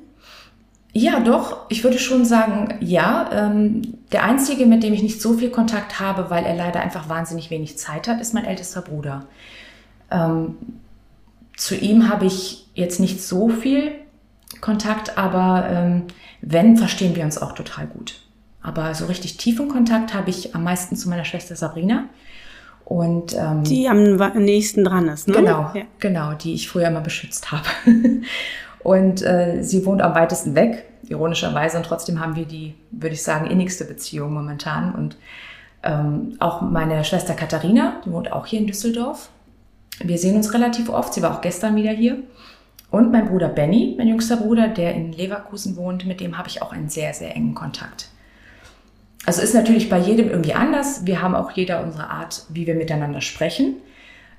[0.96, 1.66] Ja, doch.
[1.68, 3.28] Ich würde schon sagen, ja.
[3.32, 7.08] Ähm, der einzige, mit dem ich nicht so viel Kontakt habe, weil er leider einfach
[7.08, 9.26] wahnsinnig wenig Zeit hat, ist mein ältester Bruder.
[10.10, 10.54] Ähm,
[11.56, 13.92] zu ihm habe ich jetzt nicht so viel
[14.64, 16.04] Kontakt, aber ähm,
[16.40, 18.22] wenn, verstehen wir uns auch total gut.
[18.62, 22.04] Aber so richtig tiefen Kontakt habe ich am meisten zu meiner Schwester Sabrina.
[22.86, 25.34] Und, ähm, die am nächsten dran ist, ne?
[25.34, 25.82] Genau, ja.
[25.98, 27.66] genau, die ich früher immer beschützt habe.
[28.82, 31.76] Und äh, sie wohnt am weitesten weg, ironischerweise.
[31.76, 34.94] Und trotzdem haben wir die, würde ich sagen, innigste Beziehung momentan.
[34.94, 35.18] Und
[35.82, 39.28] ähm, auch meine Schwester Katharina, die wohnt auch hier in Düsseldorf.
[40.02, 41.12] Wir sehen uns relativ oft.
[41.12, 42.16] Sie war auch gestern wieder hier.
[42.94, 46.62] Und mein Bruder Benny, mein jüngster Bruder, der in Leverkusen wohnt, mit dem habe ich
[46.62, 48.08] auch einen sehr, sehr engen Kontakt.
[49.26, 51.04] Also ist natürlich bei jedem irgendwie anders.
[51.04, 53.78] Wir haben auch jeder unsere Art, wie wir miteinander sprechen.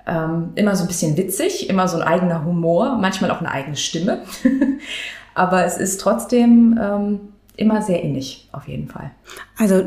[0.07, 3.75] Ähm, immer so ein bisschen witzig, immer so ein eigener Humor, manchmal auch eine eigene
[3.75, 4.19] Stimme.
[5.33, 7.19] Aber es ist trotzdem ähm,
[7.57, 9.11] immer sehr innig, auf jeden Fall.
[9.57, 9.83] Also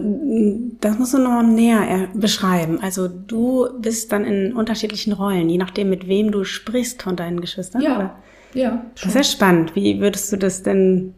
[0.80, 2.80] das musst du noch näher beschreiben.
[2.82, 7.40] Also du bist dann in unterschiedlichen Rollen, je nachdem, mit wem du sprichst von deinen
[7.40, 7.80] Geschwistern.
[7.80, 8.16] Ja, oder?
[8.58, 8.82] Ja.
[8.94, 9.74] Das ist sehr spannend.
[9.74, 11.14] Wie würdest du das denn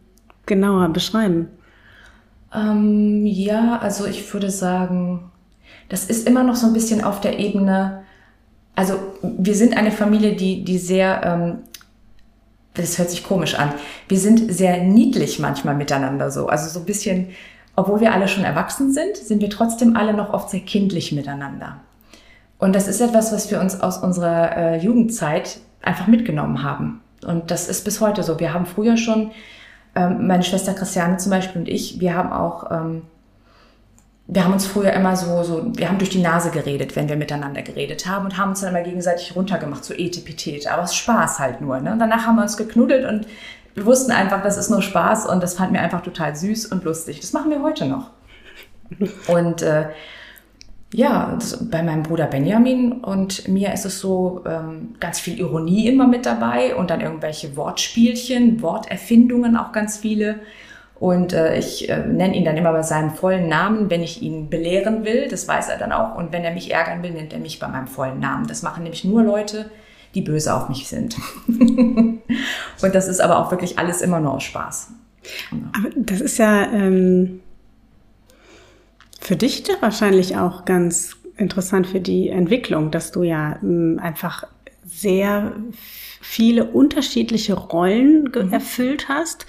[0.46, 1.48] genauer beschreiben?
[2.54, 5.30] Ähm, ja, also ich würde sagen,
[5.88, 8.02] das ist immer noch so ein bisschen auf der Ebene
[8.80, 11.58] also wir sind eine Familie, die, die sehr, ähm,
[12.72, 13.72] das hört sich komisch an,
[14.08, 16.46] wir sind sehr niedlich manchmal miteinander so.
[16.46, 17.28] Also so ein bisschen,
[17.76, 21.80] obwohl wir alle schon erwachsen sind, sind wir trotzdem alle noch oft sehr kindlich miteinander.
[22.56, 27.00] Und das ist etwas, was wir uns aus unserer äh, Jugendzeit einfach mitgenommen haben.
[27.24, 28.40] Und das ist bis heute so.
[28.40, 29.30] Wir haben früher schon,
[29.94, 33.02] ähm, meine Schwester Christiane zum Beispiel und ich, wir haben auch ähm,
[34.32, 37.16] wir haben uns früher immer so, so, wir haben durch die Nase geredet, wenn wir
[37.16, 40.70] miteinander geredet haben und haben uns dann immer gegenseitig runtergemacht, so Etepetete.
[40.70, 41.80] Aber es Spaß halt nur.
[41.80, 41.92] Ne?
[41.92, 43.26] Und danach haben wir uns geknuddelt und
[43.74, 46.84] wir wussten einfach, das ist nur Spaß und das fand mir einfach total süß und
[46.84, 47.20] lustig.
[47.20, 48.10] Das machen wir heute noch.
[49.26, 49.86] Und äh,
[50.92, 51.38] ja,
[51.70, 56.26] bei meinem Bruder Benjamin und mir ist es so ähm, ganz viel Ironie immer mit
[56.26, 60.40] dabei und dann irgendwelche Wortspielchen, Worterfindungen auch ganz viele.
[60.98, 64.50] Und äh, ich äh, nenne ihn dann immer bei seinem vollen Namen, wenn ich ihn
[64.50, 65.28] belehren will.
[65.28, 66.16] Das weiß er dann auch.
[66.16, 68.46] Und wenn er mich ärgern will, nennt er mich bei meinem vollen Namen.
[68.48, 69.70] Das machen nämlich nur Leute,
[70.14, 71.16] die böse auf mich sind.
[71.46, 72.22] und
[72.82, 74.88] das ist aber auch wirklich alles immer nur aus Spaß.
[75.50, 77.40] Aber das ist ja ähm,
[79.30, 84.42] für dich wahrscheinlich auch ganz interessant für die Entwicklung, dass du ja ähm, einfach
[84.84, 85.52] sehr
[86.20, 88.52] viele unterschiedliche Rollen mhm.
[88.52, 89.46] erfüllt hast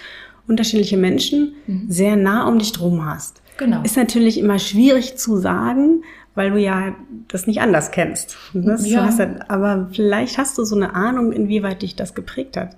[0.47, 1.85] unterschiedliche Menschen mhm.
[1.89, 3.41] sehr nah um dich drum hast.
[3.57, 3.81] Genau.
[3.81, 6.03] Ist natürlich immer schwierig zu sagen,
[6.35, 6.93] weil du ja
[7.27, 8.37] das nicht anders kennst.
[8.53, 9.09] Das ja.
[9.47, 12.77] aber vielleicht hast du so eine Ahnung, inwieweit dich das geprägt hat.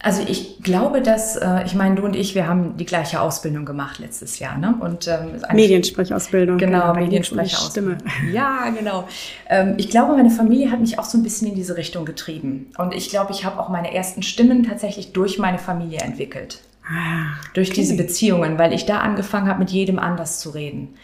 [0.00, 3.64] Also ich glaube, dass, äh, ich meine, du und ich, wir haben die gleiche Ausbildung
[3.64, 4.76] gemacht letztes Jahr, ne?
[4.78, 6.56] Und ähm, Mediensprechausbildung.
[6.56, 7.98] Genau, genau Mediensprechausbildung.
[8.32, 9.08] Ja, genau.
[9.48, 12.70] Ähm, ich glaube, meine Familie hat mich auch so ein bisschen in diese Richtung getrieben.
[12.78, 16.60] Und ich glaube, ich habe auch meine ersten Stimmen tatsächlich durch meine Familie entwickelt.
[16.84, 17.80] Ah, durch okay.
[17.80, 20.94] diese Beziehungen, weil ich da angefangen habe, mit jedem anders zu reden.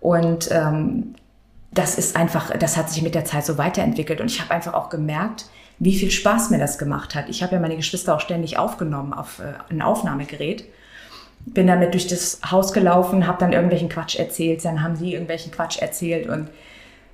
[0.00, 1.14] Und ähm,
[1.72, 4.20] das ist einfach, das hat sich mit der Zeit so weiterentwickelt.
[4.20, 5.46] Und ich habe einfach auch gemerkt,
[5.78, 7.28] wie viel Spaß mir das gemacht hat.
[7.28, 10.64] Ich habe ja meine Geschwister auch ständig aufgenommen auf äh, ein Aufnahmegerät.
[11.46, 15.52] Bin damit durch das Haus gelaufen, habe dann irgendwelchen Quatsch erzählt, dann haben sie irgendwelchen
[15.52, 16.48] Quatsch erzählt und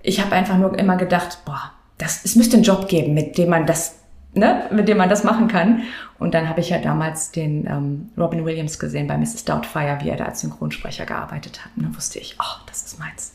[0.03, 3.51] ich habe einfach nur immer gedacht, boah, das, es müsste einen Job geben, mit dem
[3.51, 3.97] man das,
[4.35, 5.83] ne, mit dem man das machen kann.
[6.19, 9.45] Und dann habe ich ja damals den ähm, Robin Williams gesehen bei Mrs.
[9.45, 11.73] Doubtfire, wie er da als Synchronsprecher gearbeitet hat.
[11.77, 13.33] Und dann wusste ich, oh, das ist meins.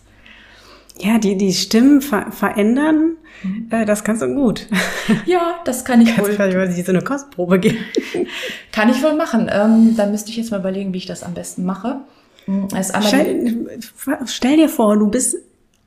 [1.00, 3.68] Ja, die, die Stimmen ver verändern, mhm.
[3.70, 4.68] äh, das kannst du gut.
[5.26, 6.36] Ja, das kann ich kannst wohl.
[6.36, 7.78] Vielleicht mal so eine Kostprobe geben.
[8.72, 9.50] kann ich wohl machen.
[9.54, 12.00] Ähm, da müsste ich jetzt mal überlegen, wie ich das am besten mache.
[12.48, 12.68] Mhm,
[13.02, 13.80] stell,
[14.26, 15.38] stell dir vor, du bist,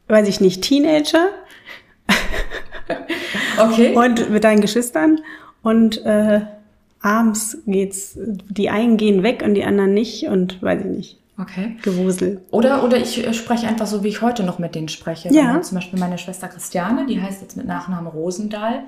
[0.09, 1.31] weiß ich nicht, Teenager.
[3.59, 3.95] okay.
[3.95, 5.21] Und mit deinen Geschwistern
[5.63, 6.41] und äh,
[7.01, 11.19] abends geht's, die einen gehen weg und die anderen nicht und weiß ich nicht.
[11.41, 11.77] Okay.
[11.83, 12.43] Gewusel.
[12.51, 15.33] Oder, oder ich äh, spreche einfach so, wie ich heute noch mit denen spreche.
[15.33, 15.61] Ja.
[15.63, 18.85] Zum Beispiel meine Schwester Christiane, die heißt jetzt mit Nachnamen Rosendahl.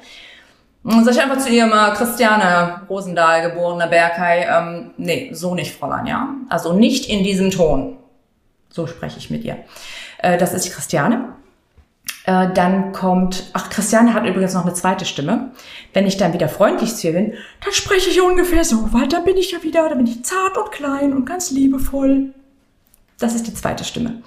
[0.82, 5.76] Und sag ich einfach zu ihr mal, Christiane Rosendahl, geborene Bergheim, ähm, nee, so nicht,
[5.76, 6.34] Fräulein, ja.
[6.48, 7.98] Also nicht in diesem Ton.
[8.70, 9.58] So spreche ich mit ihr.
[10.18, 11.34] Äh, das ist die Christiane.
[12.24, 15.52] Äh, dann kommt, ach, Christiane hat übrigens noch eine zweite Stimme.
[15.92, 19.24] Wenn ich dann wieder freundlich zu ihr bin, dann spreche ich ungefähr so, weil dann
[19.24, 22.32] bin ich ja wieder, dann bin ich zart und klein und ganz liebevoll.
[23.20, 24.22] Das ist die zweite Stimme.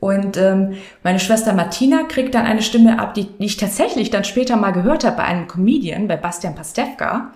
[0.00, 4.24] Und ähm, meine Schwester Martina kriegt dann eine Stimme ab, die, die ich tatsächlich dann
[4.24, 7.30] später mal gehört habe bei einem Comedian, bei Bastian Pastewka,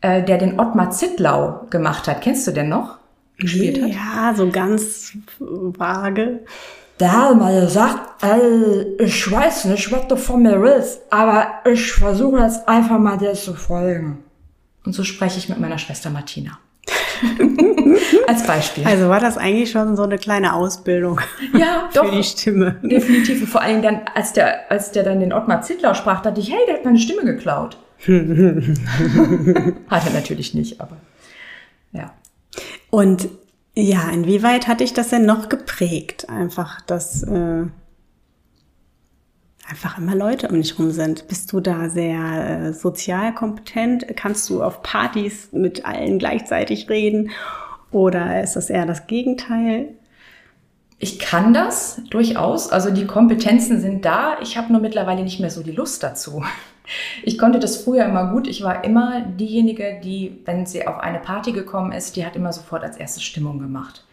[0.00, 2.20] äh, der den Ottmar Zittlau gemacht hat.
[2.22, 2.98] Kennst du den noch?
[3.38, 3.90] Gespielt hat?
[3.90, 6.40] Ja, so ganz vage.
[6.98, 11.92] Der hat mal gesagt, äh, ich weiß nicht, was du von mir willst, aber ich
[11.92, 14.24] versuche jetzt einfach mal dir zu folgen.
[14.84, 16.58] Und so spreche ich mit meiner Schwester Martina.
[18.26, 18.84] Als Beispiel.
[18.84, 21.20] Also war das eigentlich schon so eine kleine Ausbildung
[21.56, 22.76] ja, für doch, die Stimme.
[22.82, 23.42] Definitiv.
[23.42, 26.50] Und vor allem dann, als der, als der dann den Ottmar Zittlau sprach, dachte ich,
[26.50, 27.78] hey, der hat meine Stimme geklaut.
[28.06, 30.96] hat er natürlich nicht, aber
[31.92, 32.12] ja.
[32.90, 33.28] Und
[33.74, 36.28] ja, inwieweit hat dich das denn noch geprägt?
[36.28, 37.64] Einfach, dass äh,
[39.72, 41.28] einfach immer Leute um dich rum sind.
[41.28, 44.04] Bist du da sehr äh, sozial kompetent?
[44.16, 47.30] Kannst du auf Partys mit allen gleichzeitig reden?
[47.90, 49.88] Oder ist das eher das Gegenteil?
[50.98, 52.70] Ich kann das durchaus.
[52.70, 54.36] Also die Kompetenzen sind da.
[54.42, 56.44] Ich habe nur mittlerweile nicht mehr so die Lust dazu.
[57.22, 58.46] Ich konnte das früher immer gut.
[58.46, 62.52] Ich war immer diejenige, die, wenn sie auf eine Party gekommen ist, die hat immer
[62.52, 64.04] sofort als erstes Stimmung gemacht.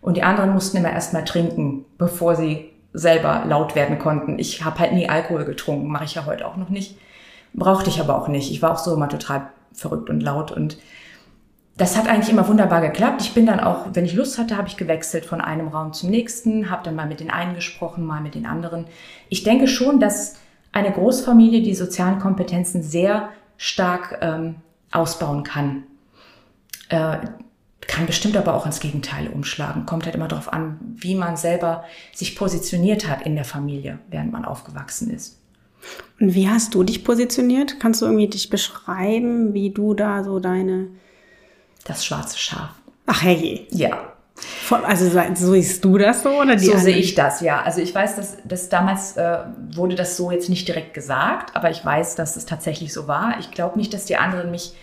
[0.00, 4.38] Und die anderen mussten immer erstmal trinken, bevor sie selber laut werden konnten.
[4.38, 6.96] Ich habe halt nie Alkohol getrunken, mache ich ja heute auch noch nicht.
[7.54, 8.50] Brauchte ich aber auch nicht.
[8.50, 10.78] Ich war auch so immer total verrückt und laut und
[11.78, 13.22] das hat eigentlich immer wunderbar geklappt.
[13.22, 16.10] Ich bin dann auch, wenn ich Lust hatte, habe ich gewechselt von einem Raum zum
[16.10, 18.86] nächsten, habe dann mal mit den einen gesprochen, mal mit den anderen.
[19.28, 20.36] Ich denke schon, dass
[20.72, 24.56] eine Großfamilie die sozialen Kompetenzen sehr stark ähm,
[24.90, 25.84] ausbauen kann.
[26.88, 27.18] Äh,
[27.98, 29.84] kann bestimmt aber auch ins Gegenteil umschlagen.
[29.84, 31.82] Kommt halt immer darauf an, wie man selber
[32.14, 35.40] sich positioniert hat in der Familie, während man aufgewachsen ist.
[36.20, 37.80] Und wie hast du dich positioniert?
[37.80, 40.86] Kannst du irgendwie dich beschreiben, wie du da so deine...
[41.86, 42.70] Das schwarze Schaf.
[43.06, 43.66] Ach hey.
[43.72, 44.12] Ja.
[44.84, 47.62] Also so siehst du das so oder die So sehe ich das, ja.
[47.62, 49.38] Also ich weiß, dass, dass damals äh,
[49.72, 53.40] wurde das so jetzt nicht direkt gesagt, aber ich weiß, dass es tatsächlich so war.
[53.40, 54.74] Ich glaube nicht, dass die anderen mich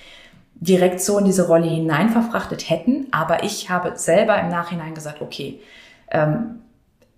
[0.55, 5.21] direkt so in diese Rolle hinein verfrachtet hätten, aber ich habe selber im Nachhinein gesagt,
[5.21, 5.59] okay,
[6.09, 6.61] ähm,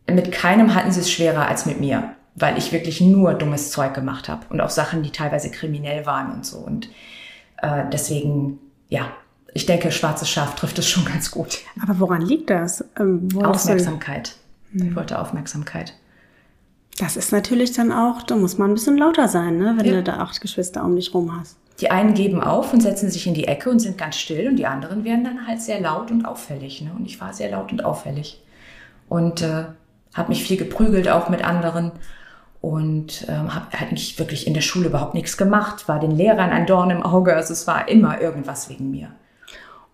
[0.10, 3.94] mit keinem hatten sie es schwerer als mit mir, weil ich wirklich nur dummes Zeug
[3.94, 6.58] gemacht habe und auch Sachen, die teilweise kriminell waren und so.
[6.58, 6.90] Und
[7.62, 9.12] äh, deswegen, ja,
[9.54, 11.60] ich denke, schwarzes Schaf trifft es schon ganz gut.
[11.82, 12.84] Aber woran liegt das?
[13.00, 14.36] Ähm, Aufmerksamkeit.
[14.72, 14.90] Hm.
[14.90, 15.94] Ich wollte Aufmerksamkeit.
[17.00, 19.76] Das ist natürlich dann auch, da muss man ein bisschen lauter sein, ne?
[19.78, 19.94] wenn ja.
[19.94, 21.58] du da acht Geschwister um dich rum hast.
[21.80, 24.56] Die einen geben auf und setzen sich in die Ecke und sind ganz still und
[24.56, 26.82] die anderen werden dann halt sehr laut und auffällig.
[26.82, 26.92] Ne?
[26.98, 28.42] Und ich war sehr laut und auffällig.
[29.10, 29.66] Und äh,
[30.14, 31.92] habe mich viel geprügelt auch mit anderen
[32.62, 36.66] und ähm, habe eigentlich wirklich in der Schule überhaupt nichts gemacht, war den Lehrern ein
[36.66, 37.36] Dorn im Auge.
[37.36, 39.12] Also es war immer irgendwas wegen mir.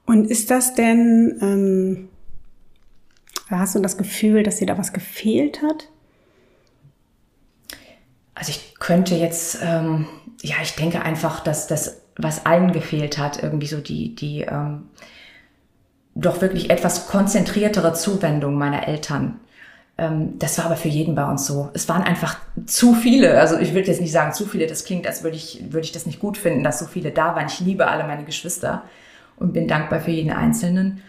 [0.06, 2.10] Und ist das denn, ähm,
[3.50, 5.89] hast du das Gefühl, dass dir da was gefehlt hat?
[8.36, 10.08] Also ich könnte jetzt, ähm,
[10.41, 14.89] ja, ich denke einfach, dass das, was allen gefehlt hat, irgendwie so die, die ähm,
[16.15, 19.39] doch wirklich etwas konzentriertere Zuwendung meiner Eltern.
[19.98, 21.69] Ähm, das war aber für jeden bei uns so.
[21.74, 23.39] Es waren einfach zu viele.
[23.39, 25.91] Also ich würde jetzt nicht sagen zu viele, das klingt, als würde ich, würde ich
[25.91, 27.48] das nicht gut finden, dass so viele da waren.
[27.48, 28.84] Ich liebe alle meine Geschwister
[29.38, 31.02] und bin dankbar für jeden Einzelnen.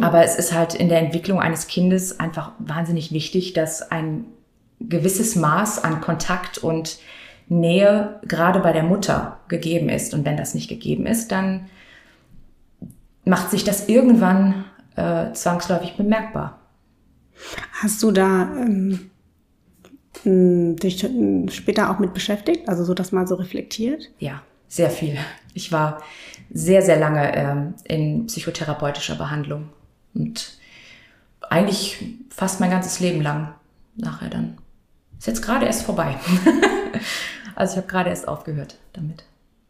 [0.00, 4.24] Aber es ist halt in der Entwicklung eines Kindes einfach wahnsinnig wichtig, dass ein
[4.80, 6.98] gewisses Maß an Kontakt und
[7.48, 10.14] Nähe gerade bei der Mutter gegeben ist.
[10.14, 11.66] Und wenn das nicht gegeben ist, dann
[13.24, 14.64] macht sich das irgendwann
[14.96, 16.58] äh, zwangsläufig bemerkbar.
[17.72, 19.10] Hast du da ähm,
[20.76, 21.06] dich
[21.50, 24.10] später auch mit beschäftigt, also so das mal so reflektiert?
[24.18, 25.16] Ja, sehr viel.
[25.54, 26.02] Ich war
[26.52, 29.70] sehr, sehr lange ähm, in psychotherapeutischer Behandlung
[30.14, 30.58] und
[31.48, 33.54] eigentlich fast mein ganzes Leben lang
[33.96, 34.58] nachher dann.
[35.20, 36.16] Ist jetzt gerade erst vorbei.
[37.54, 39.24] also ich habe gerade erst aufgehört damit.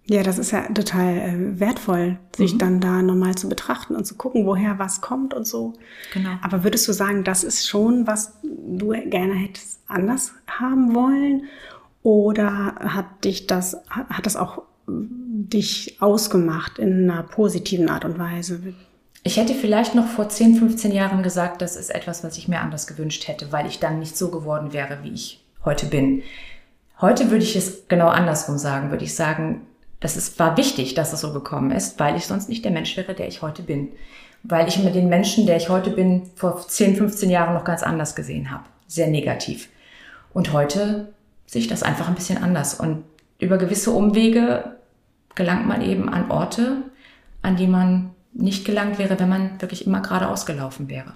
[0.07, 2.59] Ja, das ist ja total äh, wertvoll, sich mhm.
[2.59, 5.73] dann da nochmal zu betrachten und zu gucken, woher was kommt und so.
[6.15, 6.31] Genau.
[6.41, 11.49] Aber würdest du sagen, das ist schon, was du gerne hättest anders haben wollen?
[12.05, 18.61] Oder hat dich das, hat das auch dich ausgemacht in einer positiven Art und Weise?
[19.25, 22.61] Ich hätte vielleicht noch vor 10, 15 Jahren gesagt, das ist etwas, was ich mir
[22.61, 26.23] anders gewünscht hätte, weil ich dann nicht so geworden wäre, wie ich heute bin.
[27.01, 29.67] Heute würde ich es genau andersrum sagen, würde ich sagen,
[30.01, 32.97] das ist, war wichtig, dass es so gekommen ist, weil ich sonst nicht der Mensch
[32.97, 33.89] wäre, der ich heute bin.
[34.43, 37.83] Weil ich mir den Menschen, der ich heute bin, vor 10, 15 Jahren noch ganz
[37.83, 38.65] anders gesehen habe.
[38.87, 39.69] Sehr negativ.
[40.33, 41.13] Und heute
[41.47, 42.75] sehe ich das einfach ein bisschen anders.
[42.75, 43.05] Und
[43.39, 44.77] über gewisse Umwege
[45.35, 46.83] gelangt man eben an Orte,
[47.43, 51.13] an die man nicht gelangt wäre, wenn man wirklich immer geradeaus gelaufen wäre.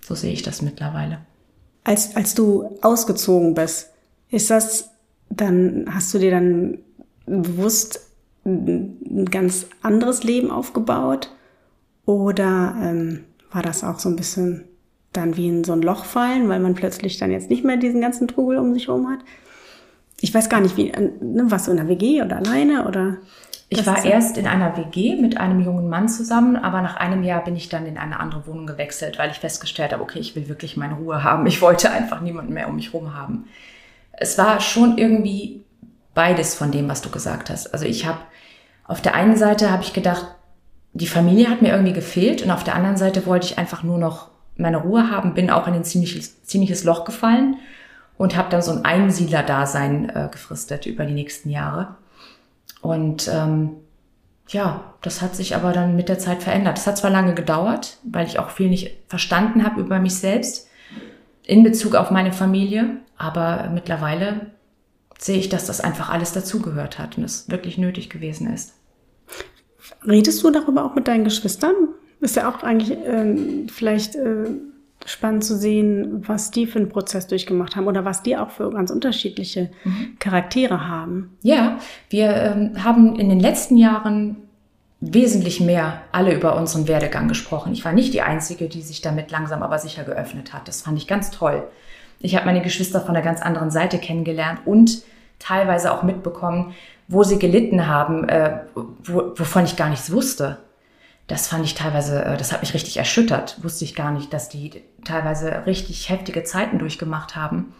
[0.00, 1.18] So sehe ich das mittlerweile.
[1.84, 3.90] Als, als du ausgezogen bist,
[4.30, 4.90] ist das
[5.30, 6.78] dann, hast du dir dann
[7.26, 8.08] bewusst
[8.44, 11.30] ein ganz anderes Leben aufgebaut?
[12.06, 14.64] Oder ähm, war das auch so ein bisschen
[15.12, 18.00] dann wie in so ein Loch fallen, weil man plötzlich dann jetzt nicht mehr diesen
[18.00, 19.20] ganzen Trubel um sich herum hat?
[20.20, 23.18] Ich weiß gar nicht, wie, äh, ne, du in einer WG oder alleine oder?
[23.80, 27.42] Ich war erst in einer WG mit einem jungen Mann zusammen, aber nach einem Jahr
[27.42, 30.48] bin ich dann in eine andere Wohnung gewechselt, weil ich festgestellt habe, okay, ich will
[30.48, 31.46] wirklich meine Ruhe haben.
[31.46, 33.46] Ich wollte einfach niemanden mehr um mich herum haben.
[34.12, 35.64] Es war schon irgendwie
[36.14, 37.72] beides von dem, was du gesagt hast.
[37.72, 38.18] Also ich habe
[38.86, 40.26] auf der einen Seite habe ich gedacht,
[40.92, 43.98] die Familie hat mir irgendwie gefehlt und auf der anderen Seite wollte ich einfach nur
[43.98, 47.56] noch meine Ruhe haben, bin auch in ein ziemliches, ziemliches Loch gefallen
[48.16, 51.96] und habe dann so ein Einsiedler-Dasein äh, gefristet über die nächsten Jahre.
[52.84, 53.70] Und ähm,
[54.48, 56.76] ja, das hat sich aber dann mit der Zeit verändert.
[56.76, 60.68] Es hat zwar lange gedauert, weil ich auch viel nicht verstanden habe über mich selbst
[61.44, 64.50] in Bezug auf meine Familie, aber mittlerweile
[65.18, 68.74] sehe ich, dass das einfach alles dazugehört hat und es wirklich nötig gewesen ist.
[70.06, 71.74] Redest du darüber auch mit deinen Geschwistern?
[72.20, 74.44] Ist ja auch eigentlich äh, vielleicht äh,
[75.06, 78.70] spannend zu sehen, was die für einen Prozess durchgemacht haben oder was die auch für
[78.70, 80.16] ganz unterschiedliche mhm.
[80.18, 81.36] Charaktere haben.
[81.42, 81.78] Ja,
[82.10, 84.36] wir ähm, haben in den letzten Jahren
[85.00, 87.72] wesentlich mehr alle über unseren Werdegang gesprochen.
[87.72, 90.66] Ich war nicht die Einzige, die sich damit langsam aber sicher geöffnet hat.
[90.66, 91.64] Das fand ich ganz toll.
[92.20, 95.02] Ich habe meine Geschwister von einer ganz anderen Seite kennengelernt und
[95.38, 96.74] teilweise auch mitbekommen,
[97.06, 100.58] wo sie gelitten haben, äh, wo, wovon ich gar nichts wusste
[101.26, 103.62] das fand ich teilweise, äh, das hat mich richtig erschüttert.
[103.62, 107.74] Wusste ich gar nicht, dass die teilweise richtig heftige Zeiten durchgemacht haben,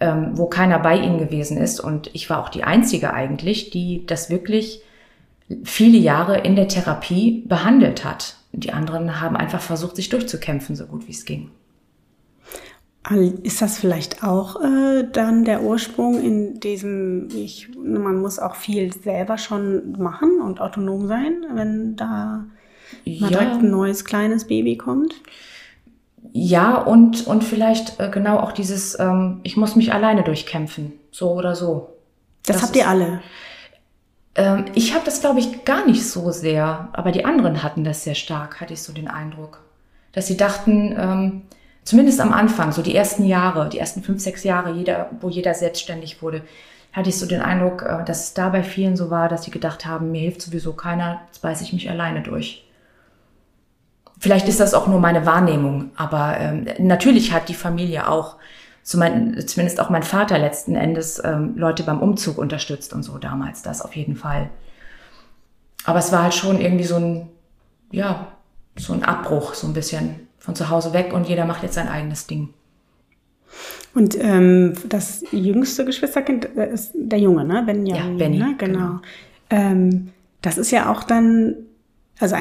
[0.00, 1.80] ähm, wo keiner bei ihnen gewesen ist.
[1.80, 4.82] Und ich war auch die Einzige eigentlich, die das wirklich
[5.64, 8.36] viele Jahre in der Therapie behandelt hat.
[8.52, 11.50] Die anderen haben einfach versucht, sich durchzukämpfen, so gut wie es ging.
[13.42, 18.92] Ist das vielleicht auch äh, dann der Ursprung in diesem, ich, man muss auch viel
[18.92, 22.44] selber schon machen und autonom sein, wenn da
[23.04, 23.28] ja.
[23.28, 25.14] direkt ein neues kleines Baby kommt?
[26.32, 31.32] Ja, und, und vielleicht äh, genau auch dieses, ähm, ich muss mich alleine durchkämpfen, so
[31.32, 31.96] oder so.
[32.44, 33.20] Das, das habt ihr alle?
[34.34, 38.04] Ähm, ich habe das, glaube ich, gar nicht so sehr, aber die anderen hatten das
[38.04, 39.60] sehr stark, hatte ich so den Eindruck.
[40.12, 41.42] Dass sie dachten, ähm,
[41.84, 45.54] zumindest am Anfang, so die ersten Jahre, die ersten fünf, sechs Jahre, jeder, wo jeder
[45.54, 46.42] selbstständig wurde,
[46.92, 49.50] hatte ich so den Eindruck, äh, dass es da bei vielen so war, dass sie
[49.50, 52.67] gedacht haben, mir hilft sowieso keiner, jetzt beiße ich mich alleine durch.
[54.18, 58.36] Vielleicht ist das auch nur meine Wahrnehmung, aber ähm, natürlich hat die Familie auch,
[58.82, 63.82] zumindest auch mein Vater letzten Endes, ähm, Leute beim Umzug unterstützt und so damals, das
[63.82, 64.50] auf jeden Fall.
[65.84, 67.28] Aber es war halt schon irgendwie so ein,
[67.92, 68.28] ja,
[68.76, 71.88] so ein Abbruch, so ein bisschen von zu Hause weg und jeder macht jetzt sein
[71.88, 72.54] eigenes Ding.
[73.94, 77.62] Und ähm, das jüngste Geschwisterkind äh, ist der Junge, ne?
[77.64, 78.54] Benjamin, ja, Benny, ne?
[78.58, 78.78] Genau.
[78.78, 79.00] genau.
[79.50, 81.56] Ähm, das ist ja auch dann,
[82.20, 82.36] also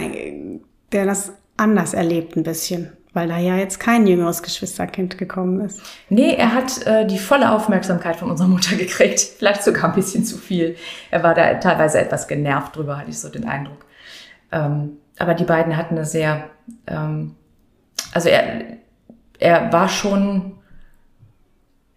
[0.92, 5.82] der das anders erlebt ein bisschen, weil da ja jetzt kein jüngeres Geschwisterkind gekommen ist.
[6.10, 9.20] Nee, er hat äh, die volle Aufmerksamkeit von unserer Mutter gekriegt.
[9.38, 10.76] Vielleicht sogar ein bisschen zu viel.
[11.12, 13.86] Er war da teilweise etwas genervt drüber, hatte ich so den Eindruck.
[14.52, 16.50] Ähm, aber die beiden hatten eine sehr,
[16.86, 17.36] ähm,
[18.14, 18.78] also er,
[19.40, 20.54] er war schon,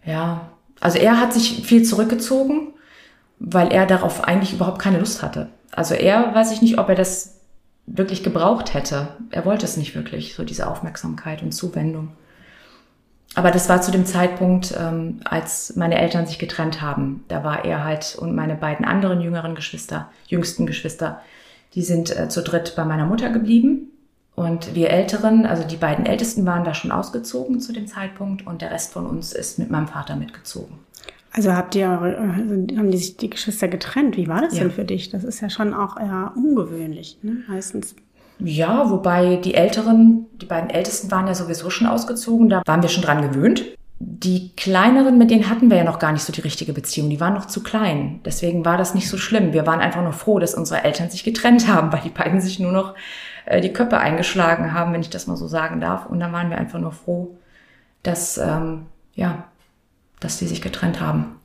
[0.05, 2.73] ja, also er hat sich viel zurückgezogen,
[3.39, 5.49] weil er darauf eigentlich überhaupt keine Lust hatte.
[5.73, 7.40] Also er weiß ich nicht, ob er das
[7.93, 9.09] wirklich gebraucht hätte.
[9.31, 12.13] Er wollte es nicht wirklich, so diese Aufmerksamkeit und Zuwendung.
[13.35, 17.25] Aber das war zu dem Zeitpunkt, ähm, als meine Eltern sich getrennt haben.
[17.29, 21.21] Da war er halt und meine beiden anderen jüngeren Geschwister, jüngsten Geschwister,
[21.75, 23.91] die sind äh, zu dritt bei meiner Mutter geblieben.
[24.35, 28.63] Und wir Älteren, also die beiden Ältesten waren da schon ausgezogen zu dem Zeitpunkt und
[28.63, 30.79] der Rest von uns ist mit meinem Vater mitgezogen.
[31.33, 34.17] Also habt ihr, also haben die sich die Geschwister getrennt?
[34.17, 34.65] Wie war das ja.
[34.65, 35.11] denn für dich?
[35.11, 37.45] Das ist ja schon auch eher ungewöhnlich, ne?
[37.49, 37.95] meistens.
[38.41, 42.89] Ja, wobei die Älteren, die beiden Ältesten waren ja sowieso schon ausgezogen, da waren wir
[42.89, 43.65] schon dran gewöhnt.
[43.99, 47.11] Die kleineren, mit denen hatten wir ja noch gar nicht so die richtige Beziehung.
[47.11, 48.21] Die waren noch zu klein.
[48.25, 49.53] Deswegen war das nicht so schlimm.
[49.53, 52.59] Wir waren einfach nur froh, dass unsere Eltern sich getrennt haben, weil die beiden sich
[52.59, 52.95] nur noch
[53.45, 56.07] äh, die Köpfe eingeschlagen haben, wenn ich das mal so sagen darf.
[56.07, 57.37] Und dann waren wir einfach nur froh,
[58.03, 59.45] dass, ähm, ja,
[60.21, 61.37] dass die sich getrennt haben.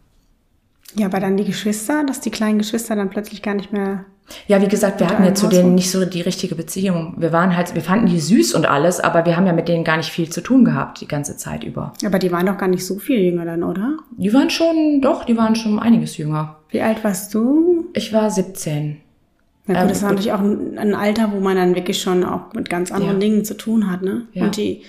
[0.96, 4.06] Ja, aber dann die Geschwister, dass die kleinen Geschwister dann plötzlich gar nicht mehr.
[4.48, 7.14] Ja, wie gesagt, wir hatten ja zu denen nicht so die richtige Beziehung.
[7.18, 9.84] Wir waren halt, wir fanden die süß und alles, aber wir haben ja mit denen
[9.84, 11.94] gar nicht viel zu tun gehabt die ganze Zeit über.
[12.04, 13.98] Aber die waren doch gar nicht so viel jünger dann, oder?
[14.18, 16.58] Die waren schon, doch, die waren schon einiges jünger.
[16.70, 17.86] Wie alt warst du?
[17.94, 18.98] Ich war 17.
[19.68, 22.24] Na gut, Ähm, das war natürlich auch ein, ein Alter, wo man dann wirklich schon
[22.24, 23.28] auch mit ganz anderen Ja.
[23.28, 24.24] Dingen zu tun hat, ne?
[24.34, 24.46] Ja.
[24.46, 24.82] Und die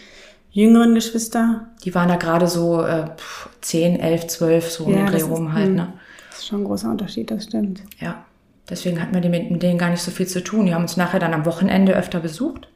[0.56, 5.06] jüngeren Geschwister, Die waren da gerade so äh, pff, 10, 11, 12, so um den
[5.06, 5.92] Dreh rum halt, hm, ne?
[6.30, 7.82] Das ist schon ein großer Unterschied, das stimmt.
[8.00, 8.24] Ja.
[8.68, 10.66] Deswegen hatten wir mit, denen gar nicht so viel zu tun.
[10.66, 12.68] Die haben uns nachher dann am Wochenende öfter besucht,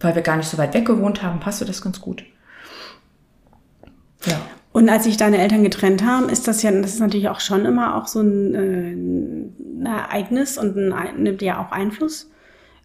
[0.00, 2.22] weil wir gar nicht so weit weg gewohnt haben, passte das ganz gut.
[4.24, 4.40] Ja.
[4.72, 7.64] Und als sich deine Eltern getrennt haben, ist das ja, das ist natürlich auch schon
[7.66, 12.30] immer auch so ein, äh, ein Ereignis und Ein- nimmt ja auch Einfluss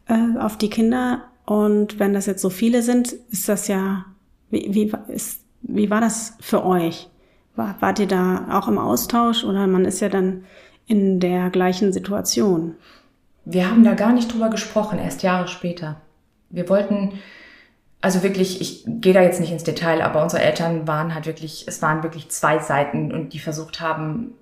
[0.07, 1.23] äh, auf die Kinder.
[1.45, 4.05] Und wenn das jetzt so viele sind, ist das ja,
[4.49, 7.09] wie, wie, ist, wie war das für euch?
[7.55, 10.45] War, wart ihr da auch im Austausch oder man ist ja dann
[10.85, 12.75] in der gleichen Situation?
[13.45, 16.01] Wir haben da gar nicht drüber gesprochen, erst Jahre später.
[16.49, 17.13] Wir wollten,
[18.01, 21.65] also wirklich, ich gehe da jetzt nicht ins Detail, aber unsere Eltern waren halt wirklich,
[21.67, 24.33] es waren wirklich zwei Seiten und die versucht haben,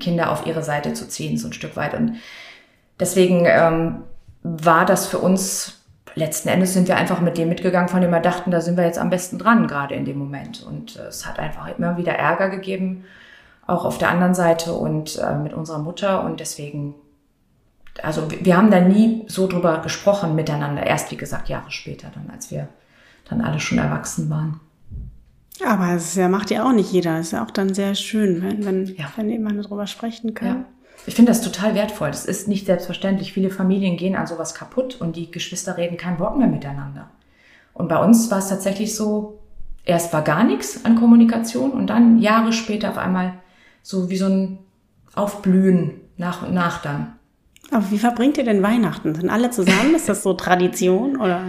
[0.00, 1.94] Kinder auf ihre Seite zu ziehen, so ein Stück weit.
[1.94, 2.16] Und
[2.98, 4.02] deswegen ähm,
[4.42, 5.83] war das für uns,
[6.14, 8.84] letzten Endes sind wir einfach mit dem mitgegangen, von dem wir dachten, da sind wir
[8.84, 10.62] jetzt am besten dran, gerade in dem Moment.
[10.62, 13.04] Und äh, es hat einfach immer wieder Ärger gegeben,
[13.66, 16.24] auch auf der anderen Seite und äh, mit unserer Mutter.
[16.24, 16.94] Und deswegen
[18.02, 20.84] also wir- haben da nie so drüber gesprochen miteinander.
[20.84, 22.68] Erst, wie gesagt, Jahre später, dann, als wir
[23.28, 24.60] dann alle schon erwachsen waren.
[25.64, 27.18] Aber es ja, macht ja auch nicht jeder.
[27.20, 29.06] Es ist ja auch dann sehr schön, wenn, wenn, Ja.
[29.16, 30.48] wenn jemand darüber sprechen kann.
[30.48, 30.64] Ja.
[31.06, 32.08] Ich finde das total wertvoll.
[32.08, 33.32] Das ist nicht selbstverständlich.
[33.32, 37.10] Viele Familien gehen an sowas kaputt und die Geschwister reden kein Wort mehr miteinander.
[37.74, 39.40] Und bei uns war es tatsächlich so,
[39.84, 43.34] erst war gar nichts an Kommunikation und dann Jahre später auf einmal
[43.82, 44.58] so wie so ein
[45.14, 47.12] Aufblühen nach und nach dann.
[47.70, 49.14] Aber wie verbringt ihr denn Weihnachten?
[49.14, 49.94] Sind alle zusammen?
[49.94, 51.42] Ist das so Tradition oder?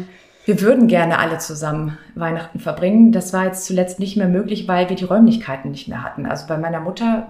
[0.46, 3.12] Wir würden gerne alle zusammen Weihnachten verbringen.
[3.12, 6.26] Das war jetzt zuletzt nicht mehr möglich, weil wir die Räumlichkeiten nicht mehr hatten.
[6.26, 7.28] Also bei meiner Mutter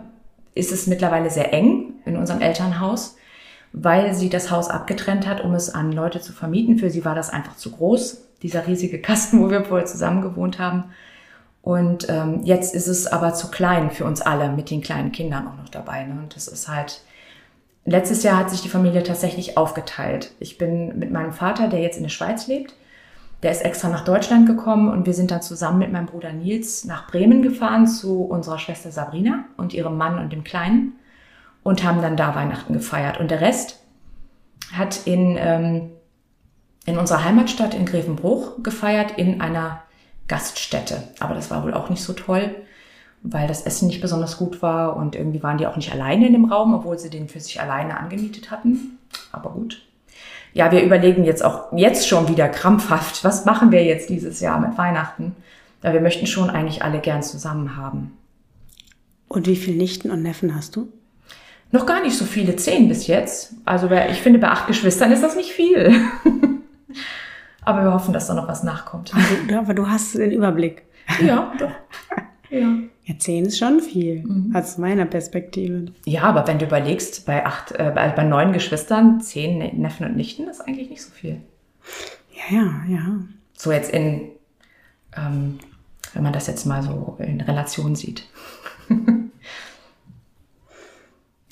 [0.54, 3.18] ist es mittlerweile sehr eng in unserem Elternhaus,
[3.74, 6.78] weil sie das Haus abgetrennt hat, um es an Leute zu vermieten.
[6.78, 10.60] Für sie war das einfach zu groß, dieser riesige Kasten, wo wir vorher zusammen gewohnt
[10.60, 10.86] haben.
[11.62, 15.48] Und ähm, jetzt ist es aber zu klein für uns alle, mit den kleinen Kindern
[15.48, 16.04] auch noch dabei.
[16.04, 16.20] Ne?
[16.22, 17.02] Und das ist halt,
[17.86, 20.32] letztes Jahr hat sich die Familie tatsächlich aufgeteilt.
[20.40, 22.76] Ich bin mit meinem Vater, der jetzt in der Schweiz lebt,
[23.42, 26.86] der ist extra nach Deutschland gekommen und wir sind dann zusammen mit meinem Bruder Nils
[26.86, 30.94] nach Bremen gefahren zu unserer Schwester Sabrina und ihrem Mann und dem Kleinen
[31.66, 33.20] und haben dann da Weihnachten gefeiert.
[33.20, 33.80] Und der Rest
[34.72, 35.90] hat in, ähm,
[36.86, 39.82] in unserer Heimatstadt in Grevenbruch gefeiert in einer
[40.28, 41.02] Gaststätte.
[41.20, 42.56] Aber das war wohl auch nicht so toll,
[43.24, 46.34] weil das Essen nicht besonders gut war und irgendwie waren die auch nicht alleine in
[46.34, 49.00] dem Raum, obwohl sie den für sich alleine angemietet hatten.
[49.32, 49.82] Aber gut.
[50.54, 54.60] Ja, wir überlegen jetzt auch jetzt schon wieder krampfhaft, was machen wir jetzt dieses Jahr
[54.60, 55.36] mit Weihnachten?
[55.82, 58.16] Weil wir möchten schon eigentlich alle gern zusammen haben.
[59.28, 60.92] Und wie viele Nichten und Neffen hast du?
[61.72, 63.54] Noch gar nicht so viele, zehn bis jetzt.
[63.66, 65.94] Also ich finde, bei acht Geschwistern ist das nicht viel.
[67.62, 69.12] Aber wir hoffen, dass da noch was nachkommt.
[69.48, 70.84] Du, aber du hast den Überblick.
[71.22, 71.72] Ja, doch.
[72.52, 72.74] Ja.
[73.06, 74.56] Ja, zehn ist schon viel, Mhm.
[74.56, 75.88] aus meiner Perspektive.
[76.06, 80.06] ja, aber wenn du überlegst, bei acht, äh, bei, bei neun Geschwistern, zehn Ne- Neffen
[80.06, 81.42] und Nichten, ist eigentlich nicht so viel.
[82.52, 83.06] Ja, ja, ja.
[83.58, 84.30] So jetzt in,
[85.18, 85.58] ähm,
[86.14, 88.26] wenn man das jetzt mal so in Relation sieht.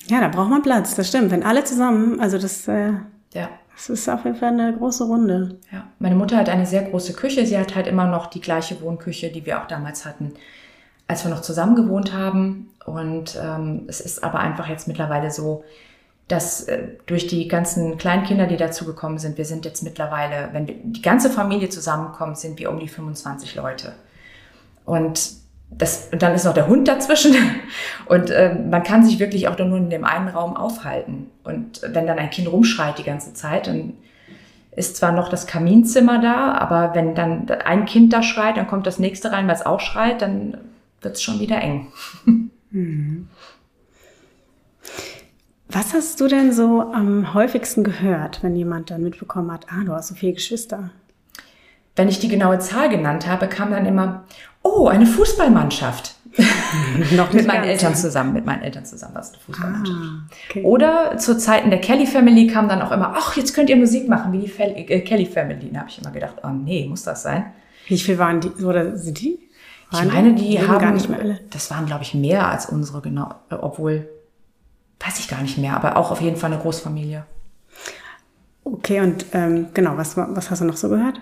[0.08, 1.30] Ja, da braucht man Platz, das stimmt.
[1.30, 2.92] Wenn alle zusammen, also das, äh,
[3.32, 3.48] Ja.
[3.74, 5.58] das ist auf jeden Fall eine große Runde.
[5.72, 7.46] Ja, meine Mutter hat eine sehr große Küche.
[7.46, 10.34] Sie hat halt immer noch die gleiche Wohnküche, die wir auch damals hatten,
[11.08, 12.70] als wir noch zusammen gewohnt haben.
[12.86, 15.64] Und ähm, es ist aber einfach jetzt mittlerweile so,
[16.28, 21.02] dass äh, durch die ganzen Kleinkinder, die dazugekommen sind, wir sind jetzt mittlerweile, wenn die
[21.02, 23.92] ganze Familie zusammenkommt, sind wir um die 25 Leute.
[24.84, 25.32] Und
[25.78, 27.34] das, und dann ist noch der Hund dazwischen.
[28.06, 31.30] Und äh, man kann sich wirklich auch nur in dem einen Raum aufhalten.
[31.42, 33.94] Und wenn dann ein Kind rumschreit die ganze Zeit, dann
[34.76, 38.86] ist zwar noch das Kaminzimmer da, aber wenn dann ein Kind da schreit, dann kommt
[38.86, 40.58] das nächste rein, weil es auch schreit, dann
[41.00, 41.92] wird es schon wieder eng.
[45.68, 49.92] Was hast du denn so am häufigsten gehört, wenn jemand dann mitbekommen hat, ah, du
[49.92, 50.90] hast so viele Geschwister?
[51.96, 54.24] Wenn ich die genaue Zahl genannt habe, kam dann immer,
[54.64, 56.16] oh, eine Fußballmannschaft.
[57.12, 59.98] Noch mit meinen Eltern zusammen, mit meinen Eltern zusammen war es eine Fußballmannschaft.
[60.02, 60.62] Ah, okay.
[60.64, 64.08] Oder zu Zeiten der Kelly Family kam dann auch immer, ach, jetzt könnt ihr Musik
[64.08, 65.70] machen wie die Fel äh, Kelly Family.
[65.72, 67.52] Da habe ich immer gedacht, oh nee, muss das sein?
[67.86, 69.38] Wie viel waren die, oder sind die?
[69.92, 71.40] Ich meine, die Leben haben gar nicht mehr alle.
[71.50, 73.32] Das waren, glaube ich, mehr als unsere, genau.
[73.50, 74.08] äh, Obwohl,
[74.98, 77.24] weiß ich gar nicht mehr, aber auch auf jeden Fall eine Großfamilie.
[78.64, 81.20] Okay, und ähm, genau, was, was hast du noch so gehört?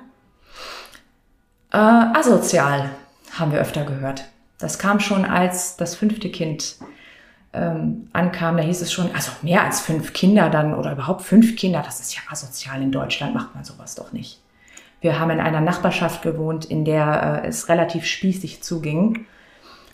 [1.71, 2.91] Äh, asozial
[3.39, 4.25] haben wir öfter gehört.
[4.59, 6.77] Das kam schon, als das fünfte Kind
[7.53, 8.57] ähm, ankam.
[8.57, 12.01] Da hieß es schon, also mehr als fünf Kinder dann oder überhaupt fünf Kinder, das
[12.01, 12.81] ist ja asozial.
[12.83, 14.41] In Deutschland macht man sowas doch nicht.
[15.01, 19.27] Wir haben in einer Nachbarschaft gewohnt, in der äh, es relativ spießig zuging.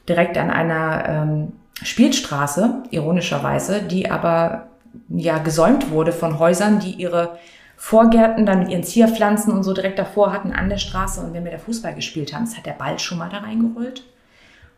[0.09, 4.69] Direkt an einer ähm, Spielstraße, ironischerweise, die aber
[5.09, 7.39] ja gesäumt wurde von Häusern, die ihre
[7.81, 11.21] Vorgärten dann mit ihren Zierpflanzen und so direkt davor hatten an der Straße.
[11.21, 14.03] Und wenn wir da Fußball gespielt haben, hat der Ball schon mal da reingerollt.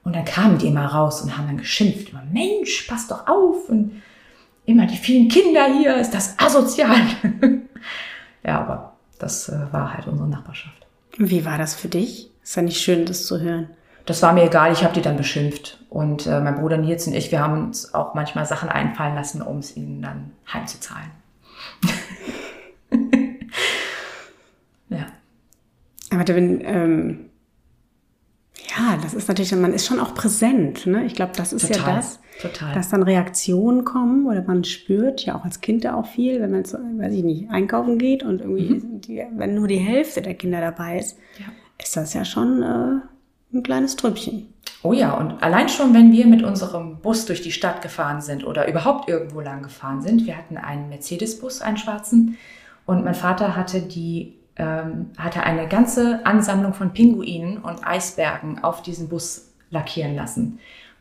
[0.04, 2.10] Und dann kamen die immer raus und haben dann geschimpft.
[2.10, 3.70] Immer, Mensch, pass doch auf.
[3.70, 4.02] Und
[4.66, 6.96] immer die vielen Kinder hier, ist das asozial.
[8.44, 10.86] ja, aber das äh, war halt unsere Nachbarschaft.
[11.16, 12.30] Wie war das für dich?
[12.42, 13.70] Ist ja nicht schön, das zu hören.
[14.04, 15.78] Das war mir egal, ich habe die dann beschimpft.
[15.88, 19.40] Und äh, mein Bruder Nils und ich, wir haben uns auch manchmal Sachen einfallen lassen,
[19.40, 21.10] um es ihnen dann heimzuzahlen.
[24.88, 25.06] ja.
[26.10, 27.18] Aber wenn, ähm,
[28.76, 30.86] ja, das ist natürlich, man ist schon auch präsent.
[30.86, 31.04] Ne?
[31.04, 32.74] Ich glaube, das ist Total, ja das, total.
[32.74, 36.50] dass dann Reaktionen kommen oder man spürt ja auch als Kind ja auch viel, wenn
[36.50, 40.34] man jetzt, weiß ich nicht, einkaufen geht und irgendwie, die, wenn nur die Hälfte der
[40.34, 41.46] Kinder dabei ist, Ja.
[41.82, 44.52] ist das ja schon äh, ein kleines Trüppchen.
[44.82, 48.46] Oh ja, und allein schon, wenn wir mit unserem Bus durch die Stadt gefahren sind
[48.46, 52.36] oder überhaupt irgendwo lang gefahren sind, wir hatten einen Mercedes-Bus, einen schwarzen,
[52.86, 58.82] und mein Vater hatte die ähm, hatte eine ganze Ansammlung von Pinguinen und Eisbergen auf
[58.82, 60.58] diesen Bus lackieren lassen.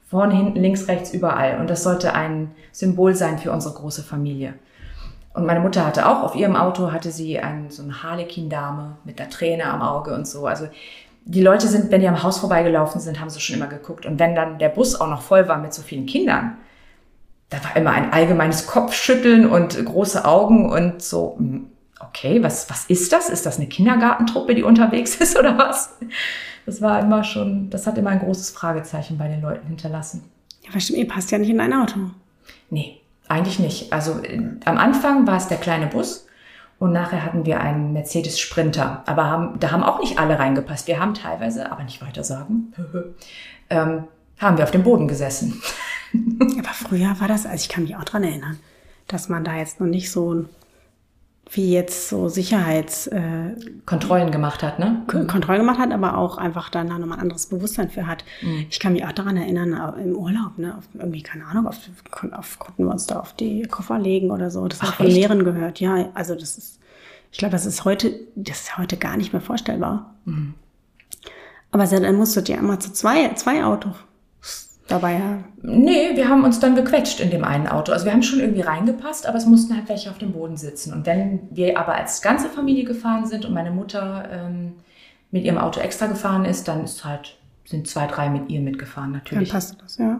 [0.09, 1.59] Vorne, hinten, links, rechts, überall.
[1.59, 4.53] Und das sollte ein Symbol sein für unsere große Familie.
[5.33, 9.19] Und meine Mutter hatte auch auf ihrem Auto hatte sie einen, so eine Harlequin-Dame mit
[9.19, 10.47] einer Träne am Auge und so.
[10.47, 10.69] Also
[11.25, 14.05] die Leute sind, wenn die am Haus vorbeigelaufen sind, haben sie schon immer geguckt.
[14.05, 16.57] Und wenn dann der Bus auch noch voll war mit so vielen Kindern,
[17.49, 21.37] da war immer ein allgemeines Kopfschütteln und große Augen und so,
[21.99, 23.29] okay, was, was ist das?
[23.29, 25.97] Ist das eine Kindergartentruppe, die unterwegs ist oder was?
[26.65, 30.23] Das war immer schon, das hat immer ein großes Fragezeichen bei den Leuten hinterlassen.
[30.63, 31.99] Ja, weil stimmt, ihr passt ja nicht in ein Auto.
[32.69, 33.91] Nee, eigentlich nicht.
[33.93, 36.27] Also äh, am Anfang war es der kleine Bus
[36.77, 39.03] und nachher hatten wir einen Mercedes Sprinter.
[39.05, 40.87] Aber haben, da haben auch nicht alle reingepasst.
[40.87, 42.73] Wir haben teilweise, aber nicht weiter sagen,
[43.69, 44.03] ähm,
[44.37, 45.61] haben wir auf dem Boden gesessen.
[46.57, 48.57] Aber früher war das, also ich kann mich auch dran erinnern,
[49.07, 50.49] dass man da jetzt noch nicht so ein-
[51.51, 53.55] wie jetzt so Sicherheits äh,
[53.87, 55.01] Kontrollen gemacht hat, ne?
[55.07, 58.23] K- Kontrolle gemacht hat, aber auch einfach dann da nochmal ein anderes Bewusstsein für hat.
[58.41, 58.67] Mhm.
[58.69, 61.77] Ich kann mich auch daran erinnern, im Urlaub, ne, auf, irgendwie, keine Ahnung, auf,
[62.31, 64.67] auf, konnten wir uns da auf die Koffer legen oder so.
[64.67, 65.07] Das habe ich von?
[65.07, 65.79] Lehrern gehört.
[65.79, 66.79] Ja, also das ist,
[67.31, 70.13] ich glaube, das ist heute, das ist heute gar nicht mehr vorstellbar.
[70.25, 70.53] Mhm.
[71.71, 73.95] Aber dann musstet ihr immer zu zwei, zwei Autos
[74.89, 75.45] dabei haben.
[75.61, 77.91] Nee, wir haben uns dann gequetscht in dem einen Auto.
[77.91, 80.93] Also wir haben schon irgendwie reingepasst, aber es mussten halt welche auf dem Boden sitzen.
[80.93, 84.73] Und wenn wir aber als ganze Familie gefahren sind und meine Mutter ähm,
[85.31, 89.13] mit ihrem Auto extra gefahren ist, dann ist halt, sind zwei, drei mit ihr mitgefahren
[89.13, 89.51] Dann natürlich.
[89.51, 90.19] passte das, ja.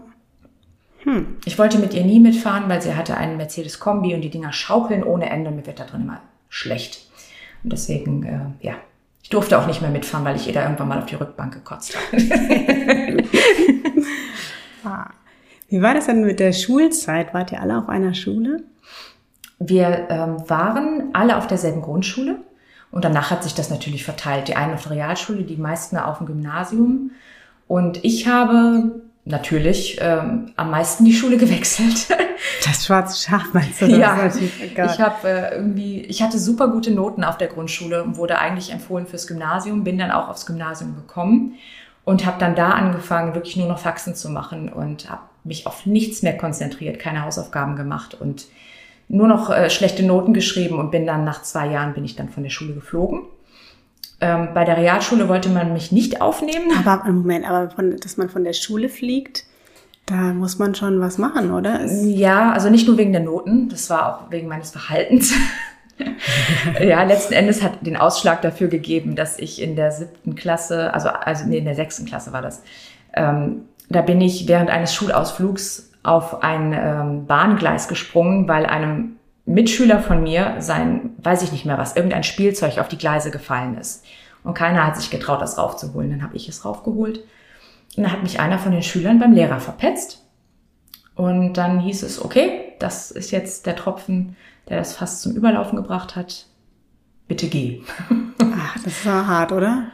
[1.46, 5.02] Ich wollte mit ihr nie mitfahren, weil sie hatte einen Mercedes-Kombi und die Dinger schaukeln
[5.02, 5.50] ohne Ende.
[5.50, 7.08] Mir wird da drin immer schlecht.
[7.62, 8.74] Und deswegen, äh, ja,
[9.22, 11.54] ich durfte auch nicht mehr mitfahren, weil ich ihr da irgendwann mal auf die Rückbank
[11.54, 12.22] gekotzt habe.
[14.84, 15.10] Ah.
[15.68, 17.32] Wie war das denn mit der Schulzeit?
[17.32, 18.64] Wart ihr alle auf einer Schule?
[19.58, 22.38] Wir ähm, waren alle auf derselben Grundschule
[22.90, 24.48] und danach hat sich das natürlich verteilt.
[24.48, 27.12] Die einen auf der Realschule, die meisten auf dem Gymnasium.
[27.68, 32.08] Und ich habe natürlich ähm, am meisten die Schule gewechselt.
[32.64, 33.86] Das schwarze Schaf meinst du?
[33.86, 38.38] ja, ich habe äh, irgendwie, ich hatte super gute Noten auf der Grundschule und wurde
[38.38, 41.54] eigentlich empfohlen fürs Gymnasium, bin dann auch aufs Gymnasium gekommen
[42.04, 45.86] und habe dann da angefangen, wirklich nur noch Faxen zu machen und habe mich auf
[45.86, 48.46] nichts mehr konzentriert, keine Hausaufgaben gemacht und
[49.08, 52.28] nur noch äh, schlechte Noten geschrieben und bin dann nach zwei Jahren bin ich dann
[52.28, 53.22] von der Schule geflogen.
[54.20, 56.70] Ähm, bei der Realschule wollte man mich nicht aufnehmen.
[56.78, 59.44] Aber einen Moment, aber von, dass man von der Schule fliegt,
[60.06, 61.86] da muss man schon was machen, oder?
[61.86, 65.32] Ja, also nicht nur wegen der Noten, das war auch wegen meines Verhaltens.
[66.80, 71.08] ja, letzten Endes hat den Ausschlag dafür gegeben, dass ich in der siebten Klasse, also,
[71.08, 72.62] also nee, in der sechsten Klasse war das,
[73.14, 80.00] ähm, da bin ich während eines Schulausflugs auf ein ähm, Bahngleis gesprungen, weil einem Mitschüler
[80.00, 84.04] von mir sein, weiß ich nicht mehr was, irgendein Spielzeug auf die Gleise gefallen ist.
[84.44, 86.10] Und keiner hat sich getraut, das raufzuholen.
[86.10, 87.18] Dann habe ich es raufgeholt.
[87.96, 90.24] Und dann hat mich einer von den Schülern beim Lehrer verpetzt.
[91.14, 94.36] Und dann hieß es, okay, das ist jetzt der Tropfen,
[94.70, 96.46] der das fast zum Überlaufen gebracht hat.
[97.28, 97.82] Bitte geh.
[98.54, 99.88] ach, das aber hart, oder?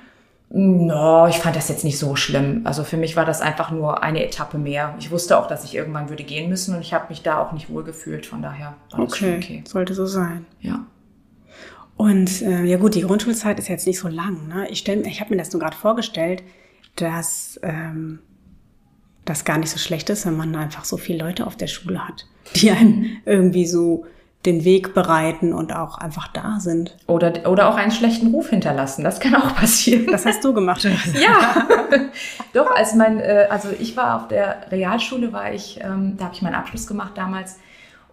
[0.48, 2.60] No, ich fand das jetzt nicht so schlimm.
[2.64, 4.94] Also für mich war das einfach nur eine Etappe mehr.
[5.00, 7.52] Ich wusste auch, dass ich irgendwann würde gehen müssen und ich habe mich da auch
[7.52, 8.26] nicht wohl gefühlt.
[8.26, 9.36] Von daher war das okay.
[9.36, 9.64] okay.
[9.66, 10.46] Sollte so sein.
[10.60, 10.86] Ja.
[11.96, 14.46] Und äh, ja gut, die Grundschulzeit ist jetzt nicht so lang.
[14.48, 14.68] Ne?
[14.68, 16.42] Ich, stell, ich habe mir das nur gerade vorgestellt,
[16.94, 18.20] dass ähm,
[19.24, 22.06] das gar nicht so schlecht ist, wenn man einfach so viele Leute auf der Schule
[22.06, 24.04] hat, die einem irgendwie so
[24.46, 26.96] den Weg bereiten und auch einfach da sind.
[27.06, 29.04] Oder, oder auch einen schlechten Ruf hinterlassen.
[29.04, 30.06] Das kann auch passieren.
[30.10, 30.84] Das hast du gemacht.
[31.14, 31.66] ja,
[32.52, 36.34] doch, als mein, äh, also ich war auf der Realschule, war ich, ähm, da habe
[36.34, 37.58] ich meinen Abschluss gemacht damals.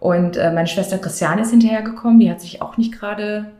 [0.00, 3.52] Und äh, meine Schwester Christiane ist hinterhergekommen, die hat sich auch nicht gerade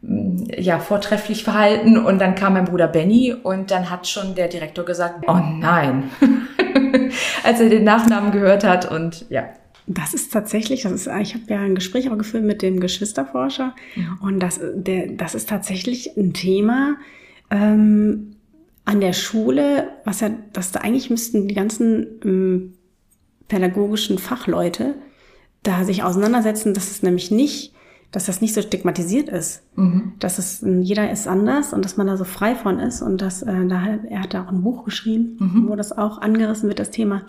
[0.00, 1.98] mm, ja, vortrefflich verhalten.
[1.98, 6.10] Und dann kam mein Bruder Benny und dann hat schon der Direktor gesagt, oh nein,
[7.44, 8.90] als er den Nachnamen gehört hat.
[8.90, 9.44] Und ja,
[9.88, 13.74] das ist tatsächlich, das ist, ich habe ja ein Gespräch auch geführt mit dem Geschwisterforscher
[13.96, 14.18] mhm.
[14.20, 16.96] und das, der, das ist tatsächlich ein Thema
[17.50, 18.36] ähm,
[18.84, 22.74] an der Schule, was ja, dass da eigentlich müssten die ganzen ähm,
[23.48, 24.94] pädagogischen Fachleute
[25.62, 27.74] da sich auseinandersetzen, dass es nämlich nicht,
[28.12, 30.12] dass das nicht so stigmatisiert ist, mhm.
[30.18, 33.42] dass es jeder ist anders und dass man da so frei von ist und dass
[33.42, 35.68] äh, da er hat da auch ein Buch geschrieben, mhm.
[35.68, 37.22] wo das auch angerissen wird, das Thema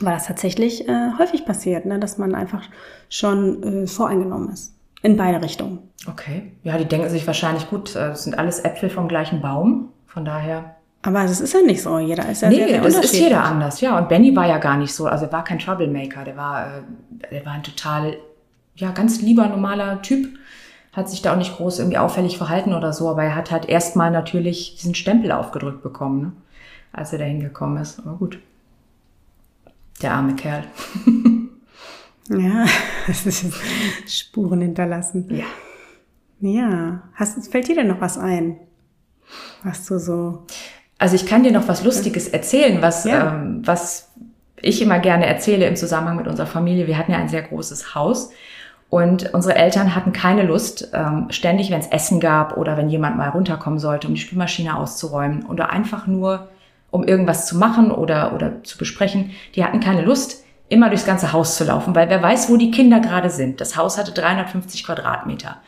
[0.00, 2.62] weil das tatsächlich äh, häufig passiert, ne, dass man einfach
[3.08, 4.74] schon äh, voreingenommen ist.
[5.02, 5.78] In beide Richtungen.
[6.08, 6.52] Okay.
[6.62, 9.90] Ja, die denken sich wahrscheinlich, gut, äh, das sind alles Äpfel vom gleichen Baum.
[10.16, 10.76] Von daher.
[11.02, 11.98] Aber es ist ja nicht so.
[11.98, 13.98] Jeder ist ja nee, sehr, sehr das ist jeder anders, ja.
[13.98, 15.06] Und Benny war ja gar nicht so.
[15.06, 16.24] Also er war kein Troublemaker.
[16.24, 16.80] Der war, äh,
[17.30, 18.16] der war ein total,
[18.76, 20.38] ja, ganz lieber, normaler Typ.
[20.94, 23.10] Hat sich da auch nicht groß irgendwie auffällig verhalten oder so.
[23.10, 26.32] Aber er hat halt erstmal natürlich diesen Stempel aufgedrückt bekommen, ne?
[26.92, 28.00] als er da hingekommen ist.
[28.00, 28.38] Aber gut.
[30.02, 30.64] Der arme Kerl.
[32.28, 32.66] ja,
[33.06, 33.46] das ist
[34.06, 35.26] Spuren hinterlassen.
[35.30, 35.44] Ja.
[36.40, 37.02] Ja.
[37.14, 38.58] Hast, fällt dir denn noch was ein?
[39.62, 40.44] Was du so.
[40.98, 43.34] Also ich kann dir noch was Lustiges erzählen, was, ja.
[43.34, 44.12] ähm, was
[44.60, 46.86] ich immer gerne erzähle im Zusammenhang mit unserer Familie.
[46.86, 48.30] Wir hatten ja ein sehr großes Haus
[48.88, 53.16] und unsere Eltern hatten keine Lust, ähm, ständig, wenn es Essen gab oder wenn jemand
[53.16, 56.48] mal runterkommen sollte, um die Spülmaschine auszuräumen oder einfach nur
[56.90, 59.32] um irgendwas zu machen oder, oder zu besprechen.
[59.54, 62.70] Die hatten keine Lust, immer durchs ganze Haus zu laufen, weil wer weiß, wo die
[62.70, 63.60] Kinder gerade sind.
[63.60, 65.58] Das Haus hatte 350 Quadratmeter.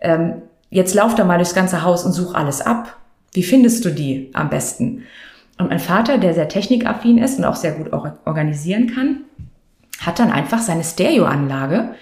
[0.00, 2.96] Ähm, jetzt lauf da mal durchs ganze Haus und such alles ab.
[3.32, 5.04] Wie findest du die am besten?
[5.58, 9.22] Und mein Vater, der sehr technikaffin ist und auch sehr gut organisieren kann,
[10.00, 11.94] hat dann einfach seine Stereoanlage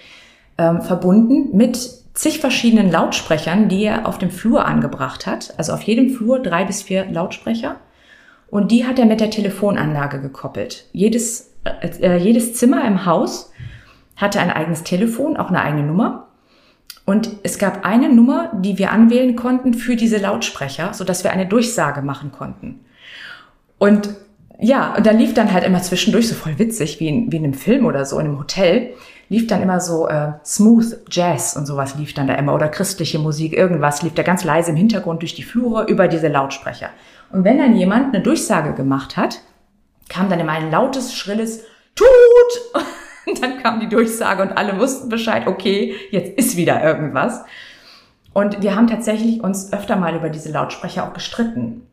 [0.58, 1.76] ähm, verbunden mit
[2.14, 5.54] zig verschiedenen Lautsprechern, die er auf dem Flur angebracht hat.
[5.56, 7.76] Also auf jedem Flur drei bis vier Lautsprecher.
[8.50, 10.86] Und die hat er mit der Telefonanlage gekoppelt.
[10.92, 13.52] Jedes, äh, jedes Zimmer im Haus
[14.16, 16.28] hatte ein eigenes Telefon, auch eine eigene Nummer.
[17.06, 21.32] Und es gab eine Nummer, die wir anwählen konnten für diese Lautsprecher, so dass wir
[21.32, 22.80] eine Durchsage machen konnten.
[23.78, 24.10] Und
[24.60, 27.44] ja, und da lief dann halt immer zwischendurch, so voll witzig, wie in, wie in
[27.44, 28.90] einem Film oder so, in einem Hotel,
[29.30, 33.18] lief dann immer so äh, Smooth Jazz und sowas lief dann da immer oder christliche
[33.18, 36.90] Musik, irgendwas lief da ganz leise im Hintergrund durch die Flure über diese Lautsprecher.
[37.32, 39.40] Und wenn dann jemand eine Durchsage gemacht hat,
[40.08, 41.62] kam dann immer ein lautes, schrilles
[41.94, 42.06] Tut!
[43.26, 47.44] Und dann kam die Durchsage und alle wussten Bescheid, okay, jetzt ist wieder irgendwas.
[48.32, 51.86] Und wir haben tatsächlich uns öfter mal über diese Lautsprecher auch gestritten.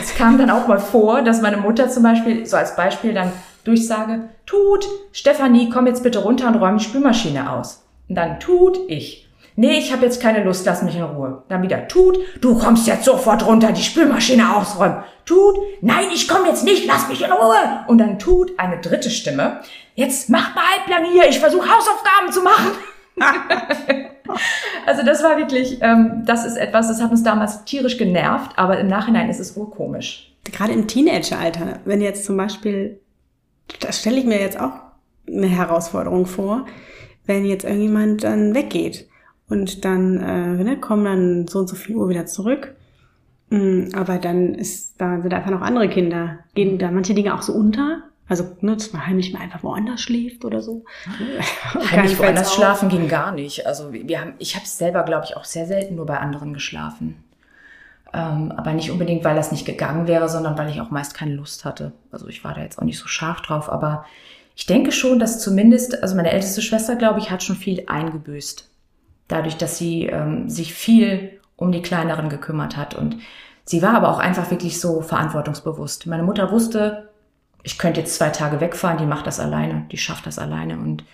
[0.00, 3.32] Es kam dann auch mal vor, dass meine Mutter zum Beispiel, so als Beispiel dann
[3.66, 7.84] Durchsage, tut, Stefanie, komm jetzt bitte runter und räum die Spülmaschine aus.
[8.08, 9.26] Und dann tut ich.
[9.58, 11.42] Nee, ich habe jetzt keine Lust, lass mich in Ruhe.
[11.48, 15.02] Dann wieder tut, du kommst jetzt sofort runter, die Spülmaschine ausräumen.
[15.24, 17.84] Tut, nein, ich komme jetzt nicht, lass mich in Ruhe.
[17.88, 19.60] Und dann tut eine dritte Stimme,
[19.94, 22.72] jetzt mach mal halblang hier, ich versuche Hausaufgaben zu machen.
[24.86, 28.78] also das war wirklich, ähm, das ist etwas, das hat uns damals tierisch genervt, aber
[28.78, 30.34] im Nachhinein ist es urkomisch.
[30.52, 33.00] Gerade im Teenageralter, wenn jetzt zum Beispiel,
[33.80, 34.72] das stelle ich mir jetzt auch
[35.26, 36.66] eine Herausforderung vor,
[37.26, 39.08] wenn jetzt irgendjemand dann weggeht
[39.48, 42.74] und dann äh, ne, kommen dann so und so viel Uhr wieder zurück.
[43.50, 46.38] Mm, aber dann ist da sind einfach noch andere Kinder.
[46.54, 48.02] Gehen da manche Dinge auch so unter?
[48.28, 50.84] Also, ne, dass man heimlich mal einfach woanders schläft oder so.
[51.92, 53.66] heimlich woanders schlafen ging gar nicht.
[53.66, 57.22] Also wir haben, ich habe selber, glaube ich, auch sehr selten nur bei anderen geschlafen.
[58.16, 61.34] Ähm, aber nicht unbedingt, weil das nicht gegangen wäre, sondern weil ich auch meist keine
[61.34, 61.92] Lust hatte.
[62.10, 63.70] Also ich war da jetzt auch nicht so scharf drauf.
[63.70, 64.06] Aber
[64.54, 68.70] ich denke schon, dass zumindest, also meine älteste Schwester, glaube ich, hat schon viel eingebüßt
[69.28, 72.94] dadurch, dass sie ähm, sich viel um die Kleineren gekümmert hat.
[72.94, 73.18] Und
[73.66, 76.06] sie war aber auch einfach wirklich so verantwortungsbewusst.
[76.06, 77.10] Meine Mutter wusste,
[77.64, 80.78] ich könnte jetzt zwei Tage wegfahren, die macht das alleine, die schafft das alleine.
[80.78, 81.04] Und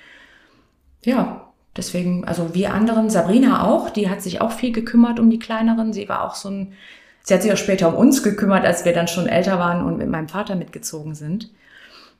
[1.05, 5.39] ja, deswegen, also wir anderen, Sabrina auch, die hat sich auch viel gekümmert um die
[5.39, 5.93] Kleineren.
[5.93, 6.75] Sie war auch so ein
[7.23, 9.97] Sie hat sich auch später um uns gekümmert, als wir dann schon älter waren und
[9.97, 11.51] mit meinem Vater mitgezogen sind.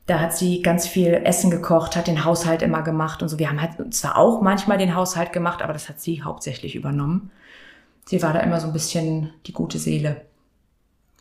[0.07, 3.39] Da hat sie ganz viel Essen gekocht, hat den Haushalt immer gemacht und so.
[3.39, 7.31] Wir haben halt zwar auch manchmal den Haushalt gemacht, aber das hat sie hauptsächlich übernommen.
[8.05, 10.23] Sie war da immer so ein bisschen die gute Seele.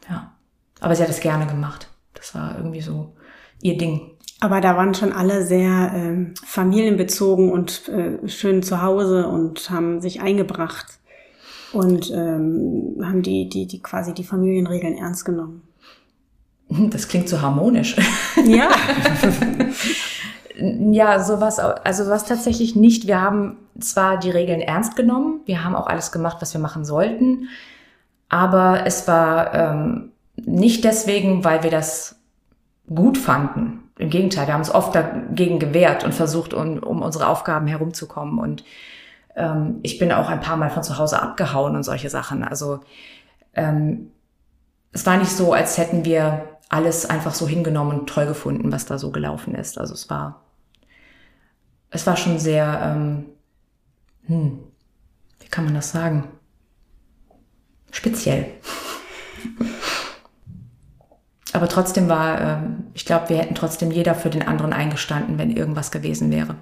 [0.09, 0.32] Ja.
[0.79, 1.88] Aber sie hat es gerne gemacht.
[2.15, 3.13] Das war irgendwie so
[3.61, 4.11] ihr Ding.
[4.41, 10.01] Aber da waren schon alle sehr äh, familienbezogen und äh, schön zu Hause und haben
[10.01, 10.87] sich eingebracht
[11.73, 15.61] und ähm, haben die, die, die quasi die Familienregeln ernst genommen.
[16.69, 17.95] Das klingt so harmonisch.
[18.45, 18.69] Ja.
[20.91, 23.05] ja, sowas, also was tatsächlich nicht.
[23.05, 26.83] Wir haben zwar die Regeln ernst genommen, wir haben auch alles gemacht, was wir machen
[26.83, 27.49] sollten,
[28.29, 32.15] aber es war ähm, nicht deswegen, weil wir das
[32.87, 33.80] gut fanden.
[34.02, 38.39] Im Gegenteil, wir haben uns oft dagegen gewehrt und versucht, um, um unsere Aufgaben herumzukommen.
[38.39, 38.64] Und
[39.36, 42.43] ähm, ich bin auch ein paar Mal von zu Hause abgehauen und solche Sachen.
[42.43, 42.80] Also
[43.54, 44.12] ähm,
[44.91, 48.88] es war nicht so, als hätten wir alles einfach so hingenommen und toll gefunden, was
[48.88, 49.78] da so gelaufen ist.
[49.78, 50.41] Also es war,
[51.91, 53.26] es war schon sehr, ähm,
[54.26, 54.64] hm,
[55.41, 56.28] wie kann man das sagen?
[57.91, 58.47] Speziell.
[61.54, 65.52] Aber trotzdem war, ähm, ich glaube, wir hätten trotzdem jeder für den anderen eingestanden, wenn
[65.52, 66.56] irgendwas gewesen wäre.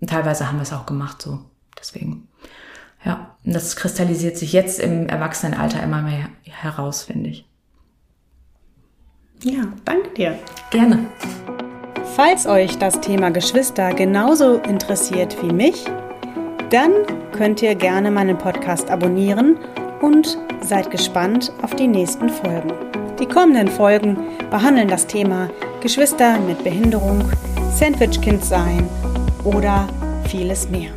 [0.00, 1.40] Und teilweise haben wir es auch gemacht so.
[1.78, 2.28] Deswegen.
[3.04, 7.48] Ja, und das kristallisiert sich jetzt im Erwachsenenalter immer mehr heraus, finde ich.
[9.42, 10.38] Ja, danke dir.
[10.70, 11.06] Gerne.
[12.14, 15.84] Falls euch das Thema Geschwister genauso interessiert wie mich,
[16.70, 16.92] dann
[17.32, 19.58] könnt ihr gerne meinen Podcast abonnieren
[20.00, 22.72] und seid gespannt auf die nächsten Folgen.
[23.18, 24.18] Die kommenden Folgen
[24.50, 25.48] behandeln das Thema
[25.80, 27.24] Geschwister mit Behinderung,
[27.74, 28.86] Sandwichkind sein
[29.44, 29.88] oder
[30.28, 30.90] vieles mehr.